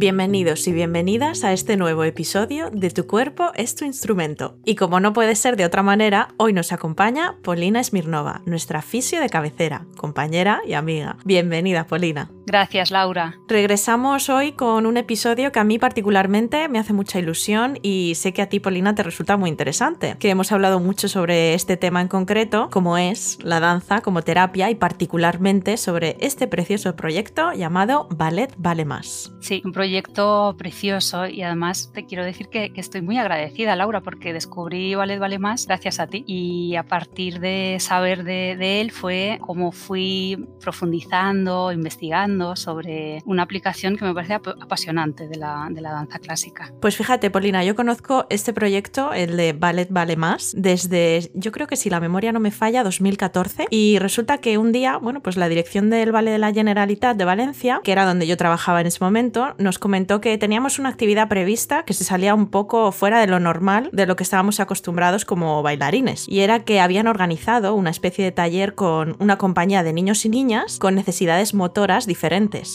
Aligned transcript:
Bienvenidos 0.00 0.66
y 0.66 0.72
bienvenidas 0.72 1.44
a 1.44 1.52
este 1.52 1.76
nuevo 1.76 2.04
episodio 2.04 2.70
de 2.70 2.88
Tu 2.88 3.06
cuerpo 3.06 3.50
es 3.54 3.74
tu 3.74 3.84
instrumento. 3.84 4.56
Y 4.64 4.74
como 4.74 4.98
no 4.98 5.12
puede 5.12 5.34
ser 5.34 5.56
de 5.56 5.66
otra 5.66 5.82
manera, 5.82 6.28
hoy 6.38 6.54
nos 6.54 6.72
acompaña 6.72 7.36
Polina 7.42 7.84
Smirnova, 7.84 8.40
nuestra 8.46 8.80
fisio 8.80 9.20
de 9.20 9.28
cabecera, 9.28 9.84
compañera 9.98 10.62
y 10.66 10.72
amiga. 10.72 11.18
Bienvenida, 11.26 11.86
Polina. 11.86 12.30
Gracias, 12.50 12.90
Laura. 12.90 13.38
Regresamos 13.46 14.28
hoy 14.28 14.50
con 14.50 14.84
un 14.84 14.96
episodio 14.96 15.52
que 15.52 15.60
a 15.60 15.64
mí 15.64 15.78
particularmente 15.78 16.68
me 16.68 16.80
hace 16.80 16.92
mucha 16.92 17.20
ilusión 17.20 17.78
y 17.80 18.14
sé 18.16 18.32
que 18.32 18.42
a 18.42 18.48
ti, 18.48 18.58
Polina, 18.58 18.92
te 18.92 19.04
resulta 19.04 19.36
muy 19.36 19.48
interesante, 19.48 20.16
que 20.18 20.30
hemos 20.30 20.50
hablado 20.50 20.80
mucho 20.80 21.06
sobre 21.06 21.54
este 21.54 21.76
tema 21.76 22.00
en 22.00 22.08
concreto, 22.08 22.68
como 22.72 22.98
es 22.98 23.38
la 23.44 23.60
danza 23.60 24.00
como 24.00 24.22
terapia 24.22 24.68
y 24.68 24.74
particularmente 24.74 25.76
sobre 25.76 26.16
este 26.18 26.48
precioso 26.48 26.96
proyecto 26.96 27.52
llamado 27.52 28.08
Ballet 28.10 28.52
Vale 28.58 28.84
Más. 28.84 29.32
Sí, 29.38 29.62
un 29.64 29.70
proyecto 29.70 30.56
precioso 30.58 31.28
y 31.28 31.42
además 31.42 31.92
te 31.94 32.04
quiero 32.04 32.24
decir 32.24 32.48
que, 32.48 32.72
estoy 32.74 33.02
muy 33.02 33.16
agradecida, 33.16 33.76
Laura, 33.76 34.00
porque 34.00 34.32
descubrí 34.32 34.96
Ballet 34.96 35.20
Vale 35.20 35.38
Más 35.38 35.68
gracias 35.68 36.00
a 36.00 36.08
ti 36.08 36.24
y 36.26 36.74
a 36.74 36.82
partir 36.82 37.38
de 37.38 37.76
saber 37.78 38.24
de, 38.24 38.56
de 38.58 38.80
él 38.80 38.90
fue 38.90 39.38
como 39.40 39.70
fui 39.70 40.48
profundizando, 40.60 41.70
investigando 41.70 42.39
sobre 42.56 43.22
una 43.26 43.42
aplicación 43.42 43.96
que 43.96 44.04
me 44.04 44.14
parece 44.14 44.34
apasionante 44.34 45.28
de 45.28 45.36
la, 45.36 45.68
de 45.70 45.80
la 45.80 45.92
danza 45.92 46.18
clásica. 46.18 46.72
Pues 46.80 46.96
fíjate, 46.96 47.30
Polina, 47.30 47.64
yo 47.64 47.74
conozco 47.74 48.26
este 48.30 48.52
proyecto, 48.52 49.12
el 49.12 49.36
de 49.36 49.52
Ballet 49.52 49.88
Vale 49.90 50.16
Más, 50.16 50.54
desde, 50.56 51.30
yo 51.34 51.52
creo 51.52 51.66
que 51.66 51.76
si 51.76 51.90
la 51.90 52.00
memoria 52.00 52.32
no 52.32 52.40
me 52.40 52.50
falla, 52.50 52.82
2014. 52.82 53.66
Y 53.70 53.98
resulta 53.98 54.38
que 54.38 54.58
un 54.58 54.72
día, 54.72 54.96
bueno, 54.96 55.20
pues 55.20 55.36
la 55.36 55.48
dirección 55.48 55.90
del 55.90 56.12
Ballet 56.12 56.32
de 56.32 56.38
la 56.38 56.52
Generalitat 56.52 57.16
de 57.16 57.24
Valencia, 57.24 57.80
que 57.84 57.92
era 57.92 58.04
donde 58.04 58.26
yo 58.26 58.36
trabajaba 58.36 58.80
en 58.80 58.86
ese 58.86 59.02
momento, 59.02 59.54
nos 59.58 59.78
comentó 59.78 60.20
que 60.20 60.36
teníamos 60.38 60.78
una 60.78 60.88
actividad 60.88 61.28
prevista 61.28 61.84
que 61.84 61.94
se 61.94 62.04
salía 62.04 62.34
un 62.34 62.48
poco 62.48 62.92
fuera 62.92 63.20
de 63.20 63.26
lo 63.26 63.40
normal, 63.40 63.90
de 63.92 64.06
lo 64.06 64.16
que 64.16 64.22
estábamos 64.22 64.60
acostumbrados 64.60 65.24
como 65.24 65.62
bailarines. 65.62 66.28
Y 66.28 66.40
era 66.40 66.64
que 66.64 66.80
habían 66.80 67.06
organizado 67.06 67.74
una 67.74 67.90
especie 67.90 68.24
de 68.24 68.32
taller 68.32 68.74
con 68.74 69.16
una 69.18 69.38
compañía 69.38 69.82
de 69.82 69.92
niños 69.92 70.24
y 70.24 70.28
niñas 70.28 70.78
con 70.78 70.94
necesidades 70.94 71.54
motoras 71.54 72.06
diferentes 72.06 72.19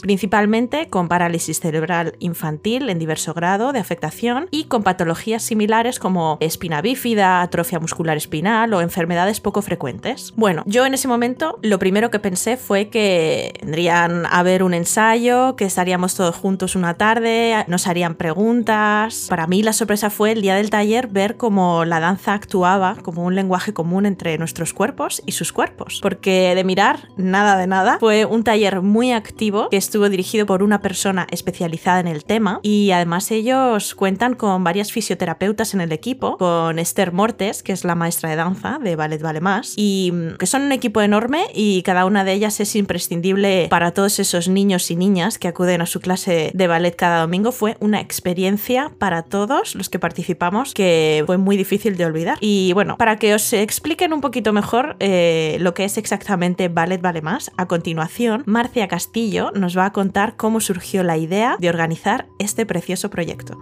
principalmente 0.01 0.89
con 0.89 1.07
parálisis 1.07 1.59
cerebral 1.59 2.15
infantil 2.19 2.89
en 2.89 2.99
diverso 2.99 3.33
grado 3.33 3.73
de 3.73 3.79
afectación 3.79 4.47
y 4.51 4.65
con 4.65 4.83
patologías 4.83 5.43
similares 5.43 5.99
como 5.99 6.37
espina 6.39 6.81
bífida, 6.81 7.41
atrofia 7.41 7.79
muscular 7.79 8.17
espinal 8.17 8.73
o 8.73 8.81
enfermedades 8.81 9.39
poco 9.39 9.61
frecuentes. 9.61 10.33
Bueno, 10.35 10.63
yo 10.65 10.85
en 10.85 10.93
ese 10.93 11.07
momento 11.07 11.59
lo 11.61 11.77
primero 11.79 12.09
que 12.09 12.19
pensé 12.19 12.57
fue 12.57 12.89
que 12.89 13.53
tendrían 13.59 14.25
a 14.29 14.43
ver 14.43 14.63
un 14.63 14.73
ensayo, 14.73 15.55
que 15.55 15.65
estaríamos 15.65 16.15
todos 16.15 16.35
juntos 16.35 16.75
una 16.75 16.95
tarde, 16.95 17.63
nos 17.67 17.87
harían 17.87 18.15
preguntas. 18.15 19.27
Para 19.29 19.47
mí 19.47 19.61
la 19.61 19.73
sorpresa 19.73 20.09
fue 20.09 20.31
el 20.31 20.41
día 20.41 20.55
del 20.55 20.69
taller 20.69 21.07
ver 21.07 21.37
cómo 21.37 21.85
la 21.85 21.99
danza 21.99 22.33
actuaba 22.33 22.95
como 23.03 23.23
un 23.25 23.35
lenguaje 23.35 23.73
común 23.73 24.05
entre 24.05 24.37
nuestros 24.37 24.73
cuerpos 24.73 25.21
y 25.25 25.33
sus 25.33 25.53
cuerpos. 25.53 25.99
Porque 26.01 26.53
de 26.55 26.63
mirar 26.63 27.09
nada 27.15 27.57
de 27.57 27.67
nada, 27.67 27.97
fue 27.99 28.25
un 28.25 28.43
taller 28.43 28.81
muy 28.81 29.11
activo 29.11 29.34
que 29.35 29.77
estuvo 29.77 30.07
dirigido 30.07 30.45
por 30.45 30.63
una 30.63 30.81
persona 30.81 31.27
especializada 31.29 31.99
en 31.99 32.07
el 32.07 32.23
tema 32.23 32.61
y 32.63 32.91
además 32.91 33.29
ellos 33.31 33.93
cuentan 33.93 34.33
con 34.33 34.63
varias 34.63 34.93
fisioterapeutas 34.93 35.73
en 35.73 35.81
el 35.81 35.91
equipo, 35.91 36.37
con 36.37 36.79
Esther 36.79 37.11
Mortes, 37.11 37.61
que 37.61 37.73
es 37.73 37.83
la 37.83 37.95
maestra 37.95 38.29
de 38.29 38.37
danza 38.37 38.79
de 38.81 38.95
Ballet 38.95 39.21
Vale 39.21 39.41
Más, 39.41 39.73
y 39.75 40.11
mm, 40.13 40.37
que 40.37 40.45
son 40.45 40.61
un 40.63 40.71
equipo 40.71 41.01
enorme 41.01 41.47
y 41.53 41.81
cada 41.81 42.05
una 42.05 42.23
de 42.23 42.31
ellas 42.31 42.61
es 42.61 42.75
imprescindible 42.77 43.67
para 43.69 43.91
todos 43.91 44.19
esos 44.19 44.47
niños 44.47 44.89
y 44.89 44.95
niñas 44.95 45.37
que 45.37 45.49
acuden 45.49 45.81
a 45.81 45.85
su 45.85 45.99
clase 45.99 46.51
de 46.53 46.67
ballet 46.67 46.95
cada 46.95 47.19
domingo. 47.19 47.51
Fue 47.51 47.75
una 47.81 47.99
experiencia 47.99 48.91
para 48.97 49.23
todos 49.23 49.75
los 49.75 49.89
que 49.89 49.99
participamos 49.99 50.73
que 50.73 51.23
fue 51.25 51.37
muy 51.37 51.57
difícil 51.57 51.97
de 51.97 52.05
olvidar. 52.05 52.37
Y 52.39 52.71
bueno, 52.73 52.97
para 52.97 53.17
que 53.17 53.33
os 53.33 53.51
expliquen 53.51 54.13
un 54.13 54.21
poquito 54.21 54.53
mejor 54.53 54.95
eh, 54.99 55.57
lo 55.59 55.73
que 55.73 55.83
es 55.83 55.97
exactamente 55.97 56.69
Ballet 56.69 57.01
Vale 57.01 57.21
Más, 57.21 57.51
a 57.57 57.67
continuación, 57.67 58.43
Marcia 58.45 58.87
Castillo 58.87 59.24
nos 59.53 59.77
va 59.77 59.85
a 59.85 59.91
contar 59.91 60.35
cómo 60.35 60.59
surgió 60.59 61.03
la 61.03 61.17
idea 61.17 61.57
de 61.59 61.69
organizar 61.69 62.27
este 62.39 62.65
precioso 62.65 63.09
proyecto. 63.09 63.57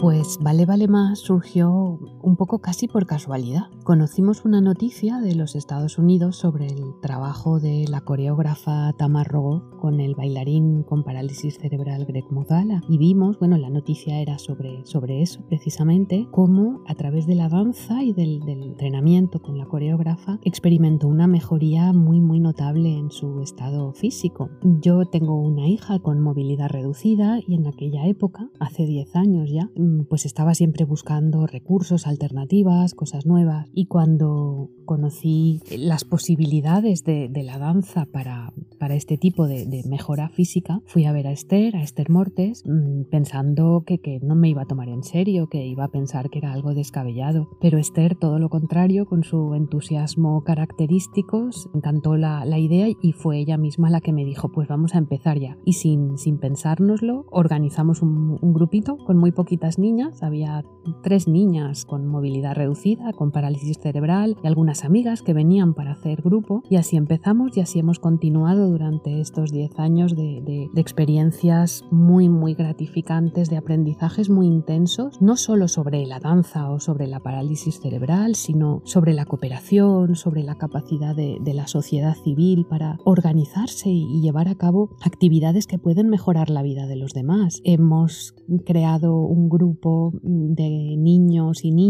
Pues 0.00 0.38
Vale 0.40 0.64
Vale 0.64 0.86
Más 0.86 1.18
surgió 1.18 1.98
un 2.28 2.36
poco 2.36 2.58
casi 2.60 2.86
por 2.86 3.06
casualidad. 3.06 3.62
Conocimos 3.84 4.44
una 4.44 4.60
noticia 4.60 5.18
de 5.18 5.34
los 5.34 5.56
Estados 5.56 5.98
Unidos 5.98 6.36
sobre 6.36 6.66
el 6.66 7.00
trabajo 7.00 7.58
de 7.58 7.86
la 7.88 8.02
coreógrafa 8.02 8.92
Tamar 8.92 9.28
Rogoff 9.28 9.62
con 9.80 10.00
el 10.00 10.14
bailarín 10.14 10.82
con 10.82 11.04
parálisis 11.04 11.58
cerebral 11.58 12.04
Greg 12.04 12.30
Muzala 12.30 12.82
y 12.88 12.98
vimos, 12.98 13.38
bueno, 13.38 13.56
la 13.56 13.70
noticia 13.70 14.20
era 14.20 14.38
sobre, 14.38 14.84
sobre 14.84 15.22
eso 15.22 15.40
precisamente, 15.48 16.28
cómo 16.30 16.82
a 16.86 16.94
través 16.94 17.26
de 17.26 17.34
la 17.34 17.48
danza 17.48 18.02
y 18.02 18.12
del, 18.12 18.40
del 18.40 18.62
entrenamiento 18.62 19.40
con 19.40 19.56
la 19.56 19.66
coreógrafa 19.66 20.38
experimentó 20.42 21.08
una 21.08 21.26
mejoría 21.26 21.92
muy 21.92 22.20
muy 22.20 22.40
notable 22.40 22.94
en 22.94 23.10
su 23.10 23.40
estado 23.40 23.92
físico. 23.94 24.50
Yo 24.62 25.06
tengo 25.06 25.40
una 25.40 25.66
hija 25.66 25.98
con 26.00 26.20
movilidad 26.20 26.68
reducida 26.68 27.40
y 27.46 27.54
en 27.54 27.66
aquella 27.66 28.06
época, 28.06 28.50
hace 28.60 28.84
10 28.84 29.16
años 29.16 29.50
ya, 29.50 29.70
Mm, 29.78 30.04
pues 30.08 30.26
estaba 30.26 30.54
siempre 30.54 30.84
buscando 30.84 31.46
recursos, 31.46 32.08
alternativas, 32.18 32.94
cosas 32.94 33.26
nuevas. 33.26 33.68
Y 33.72 33.86
cuando 33.86 34.70
conocí 34.84 35.60
las 35.76 36.04
posibilidades 36.04 37.04
de, 37.04 37.30
la 37.44 37.58
danza 37.58 38.06
para, 38.06 38.52
para 38.78 38.96
este 38.96 39.16
tipo 39.16 39.46
de, 39.46 39.84
mejora 39.88 40.28
física, 40.28 40.80
fui 40.86 41.04
a 41.04 41.12
ver 41.12 41.28
a 41.28 41.32
Esther, 41.32 41.76
a 41.76 41.82
Esther 41.82 42.10
Mortes, 42.10 42.64
mm, 42.66 43.04
pensando 43.10 43.84
que, 43.86 43.98
que, 43.98 44.18
no 44.20 44.34
me 44.34 44.48
iba 44.48 44.62
a 44.62 44.66
tomar 44.66 44.88
en 44.88 45.04
serio, 45.04 45.48
que 45.48 45.64
iba 45.66 45.84
a 45.84 45.88
pensar 45.88 46.30
que 46.30 46.38
era 46.38 46.52
algo 46.52 46.74
descabellado. 46.74 47.48
Pero 47.60 47.78
Esther, 47.78 48.16
todo 48.16 48.38
lo 48.38 48.48
contrario, 48.48 49.06
con 49.06 49.22
su 49.22 49.54
entusiasmo 49.54 50.42
característico, 50.42 51.50
encantó 51.74 52.16
la, 52.16 52.44
la 52.44 52.58
idea 52.58 52.88
y 52.88 53.12
fue 53.12 53.38
ella 53.38 53.56
misma 53.56 53.90
la 53.90 54.00
que 54.00 54.12
me 54.12 54.24
dijo, 54.24 54.50
pues 54.50 54.68
vamos 54.68 54.94
a 54.94 54.98
empezar 54.98 55.38
ya. 55.38 55.56
Y 55.64 55.74
sin, 55.74 56.18
sin 56.18 56.38
pensárnoslo, 56.38 57.26
organizamos 57.30 58.02
un, 58.02 58.38
un 58.40 58.52
grupito 58.52 58.96
con 58.96 59.16
muy 59.16 59.30
poquitas 59.30 59.78
niñas, 59.78 60.22
había 60.22 60.64
tres 61.02 61.28
niñas 61.28 61.84
con 61.84 61.97
movilidad 62.06 62.54
reducida, 62.54 63.12
con 63.12 63.30
parálisis 63.30 63.78
cerebral 63.78 64.36
y 64.42 64.46
algunas 64.46 64.84
amigas 64.84 65.22
que 65.22 65.32
venían 65.32 65.74
para 65.74 65.92
hacer 65.92 66.22
grupo 66.22 66.62
y 66.70 66.76
así 66.76 66.96
empezamos 66.96 67.56
y 67.56 67.60
así 67.60 67.78
hemos 67.78 67.98
continuado 67.98 68.68
durante 68.70 69.20
estos 69.20 69.52
10 69.52 69.78
años 69.78 70.16
de, 70.16 70.42
de, 70.42 70.80
experiencias 70.80 71.84
muy 71.90 72.28
muy 72.28 72.54
gratificantes, 72.54 73.50
de 73.50 73.56
aprendizajes 73.56 74.30
muy 74.30 74.46
intensos, 74.46 75.20
no 75.20 75.36
solo 75.36 75.68
sobre 75.68 76.06
la 76.06 76.20
danza 76.20 76.70
o 76.70 76.80
sobre 76.80 77.06
la 77.06 77.20
parálisis 77.20 77.80
cerebral, 77.80 78.34
sino 78.34 78.80
sobre 78.84 79.12
la 79.12 79.24
cooperación, 79.24 80.14
sobre 80.14 80.42
la 80.42 80.54
capacidad 80.56 81.16
de, 81.16 81.38
de 81.40 81.54
la 81.54 81.66
sociedad 81.66 82.14
civil 82.14 82.66
para 82.66 82.98
organizarse 83.04 83.90
y 83.90 84.20
llevar 84.20 84.48
a 84.48 84.54
cabo 84.54 84.90
actividades 85.02 85.66
que 85.66 85.78
pueden 85.78 86.08
mejorar 86.08 86.50
la 86.50 86.62
vida 86.62 86.86
de 86.86 86.96
los 86.96 87.12
demás. 87.12 87.60
Hemos 87.64 88.34
creado 88.64 89.16
un 89.16 89.48
grupo 89.48 90.12
de 90.22 90.96
niños 90.96 91.64
y 91.64 91.72
niñas 91.72 91.87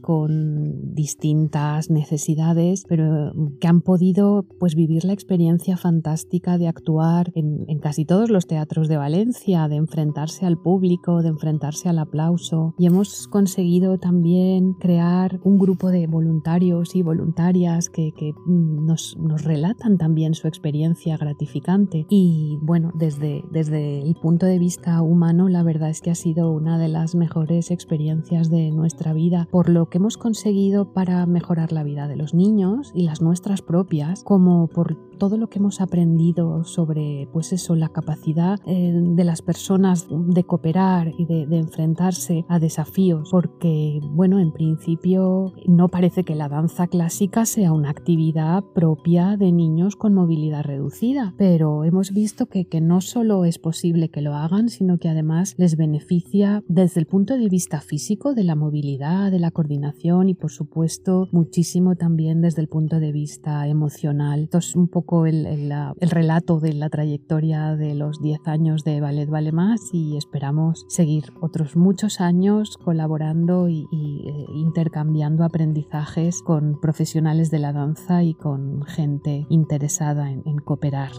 con 0.00 0.94
distintas 0.94 1.90
necesidades, 1.90 2.84
pero 2.88 3.32
que 3.60 3.68
han 3.68 3.80
podido 3.80 4.44
pues 4.58 4.74
vivir 4.74 5.04
la 5.04 5.12
experiencia 5.12 5.76
fantástica 5.76 6.58
de 6.58 6.68
actuar 6.68 7.32
en, 7.34 7.64
en 7.68 7.78
casi 7.78 8.04
todos 8.04 8.30
los 8.30 8.46
teatros 8.46 8.88
de 8.88 8.96
Valencia, 8.96 9.68
de 9.68 9.76
enfrentarse 9.76 10.46
al 10.46 10.58
público, 10.58 11.22
de 11.22 11.28
enfrentarse 11.28 11.88
al 11.88 11.98
aplauso. 11.98 12.74
Y 12.78 12.86
hemos 12.86 13.28
conseguido 13.28 13.98
también 13.98 14.74
crear 14.74 15.40
un 15.44 15.58
grupo 15.58 15.90
de 15.90 16.06
voluntarios 16.06 16.94
y 16.94 17.02
voluntarias 17.02 17.88
que, 17.88 18.12
que 18.12 18.34
nos, 18.46 19.16
nos, 19.18 19.44
relatan 19.44 19.98
también 19.98 20.34
su 20.34 20.48
experiencia 20.48 21.16
gratificante. 21.16 22.06
Y 22.08 22.58
bueno, 22.62 22.92
desde, 22.94 23.42
desde 23.50 24.02
el 24.02 24.14
punto 24.14 24.46
de 24.46 24.58
vista 24.58 25.02
humano 25.02 25.48
la 25.48 25.62
verdad 25.62 25.90
es 25.90 26.00
que 26.00 26.10
ha 26.10 26.14
sido 26.14 26.50
una 26.52 26.78
de 26.78 26.88
las 26.88 27.14
mejores 27.14 27.70
experiencias 27.70 28.50
de 28.50 28.70
nuestra 28.70 29.12
vida 29.12 29.39
por 29.50 29.68
lo 29.68 29.88
que 29.88 29.98
hemos 29.98 30.16
conseguido 30.16 30.92
para 30.92 31.26
mejorar 31.26 31.72
la 31.72 31.82
vida 31.82 32.08
de 32.08 32.16
los 32.16 32.34
niños 32.34 32.92
y 32.94 33.02
las 33.02 33.20
nuestras 33.20 33.62
propias, 33.62 34.22
como 34.24 34.68
por 34.68 34.96
todo 35.20 35.36
lo 35.36 35.48
que 35.48 35.58
hemos 35.58 35.80
aprendido 35.80 36.64
sobre, 36.64 37.28
pues 37.32 37.52
eso, 37.52 37.76
la 37.76 37.90
capacidad 37.90 38.58
eh, 38.66 38.92
de 38.92 39.24
las 39.24 39.42
personas 39.42 40.08
de 40.10 40.44
cooperar 40.44 41.12
y 41.18 41.26
de, 41.26 41.60
enfrentarse 41.60 42.46
a 42.48 42.58
desafíos, 42.58 43.28
porque, 43.30 44.00
bueno, 44.02 44.38
en 44.38 44.50
principio 44.50 45.52
no 45.66 45.88
parece 45.88 46.24
que 46.24 46.34
la 46.34 46.48
danza 46.48 46.86
clásica 46.86 47.44
sea 47.44 47.72
una 47.72 47.90
actividad 47.90 48.64
propia 48.74 49.36
de 49.36 49.52
niños 49.52 49.94
con 49.94 50.14
movilidad 50.14 50.64
reducida, 50.64 51.34
pero 51.36 51.84
hemos 51.84 52.12
visto 52.12 52.46
que, 52.46 52.64
que 52.64 52.80
no 52.80 53.02
solo 53.02 53.44
es 53.44 53.58
posible 53.58 54.08
que 54.08 54.22
lo 54.22 54.34
hagan, 54.34 54.70
sino 54.70 54.98
que 54.98 55.10
además 55.10 55.54
les 55.58 55.76
beneficia 55.76 56.64
desde 56.66 57.00
el 57.00 57.06
punto 57.06 57.36
de 57.36 57.48
vista 57.48 57.82
físico, 57.82 58.34
de 58.34 58.44
la 58.44 58.54
movilidad, 58.54 59.29
de 59.30 59.38
la 59.38 59.50
coordinación 59.50 60.28
y 60.28 60.34
por 60.34 60.50
supuesto 60.50 61.28
muchísimo 61.32 61.96
también 61.96 62.40
desde 62.40 62.62
el 62.62 62.68
punto 62.68 63.00
de 63.00 63.12
vista 63.12 63.66
emocional. 63.66 64.44
Esto 64.44 64.58
es 64.58 64.76
un 64.76 64.88
poco 64.88 65.26
el, 65.26 65.44
relato 66.00 66.60
de 66.60 66.72
la 66.74 66.90
trayectoria 66.90 67.76
de 67.76 67.94
los 67.94 68.20
10 68.20 68.40
años 68.46 68.84
de 68.84 69.00
Ballet 69.00 69.28
Vale 69.28 69.52
Más 69.52 69.80
y 69.92 70.16
esperamos 70.16 70.84
seguir 70.88 71.32
otros 71.40 71.76
muchos 71.76 72.20
años 72.20 72.76
colaborando 72.76 73.68
y, 73.68 73.86
eh, 73.92 74.46
intercambiando 74.54 75.44
aprendizajes 75.44 76.42
con 76.42 76.80
profesionales 76.80 77.50
de 77.50 77.58
la 77.58 77.72
danza 77.72 78.22
y 78.22 78.34
con 78.34 78.82
gente 78.82 79.46
interesada 79.48 80.30
en 80.30 80.58
cooperar. 80.58 81.12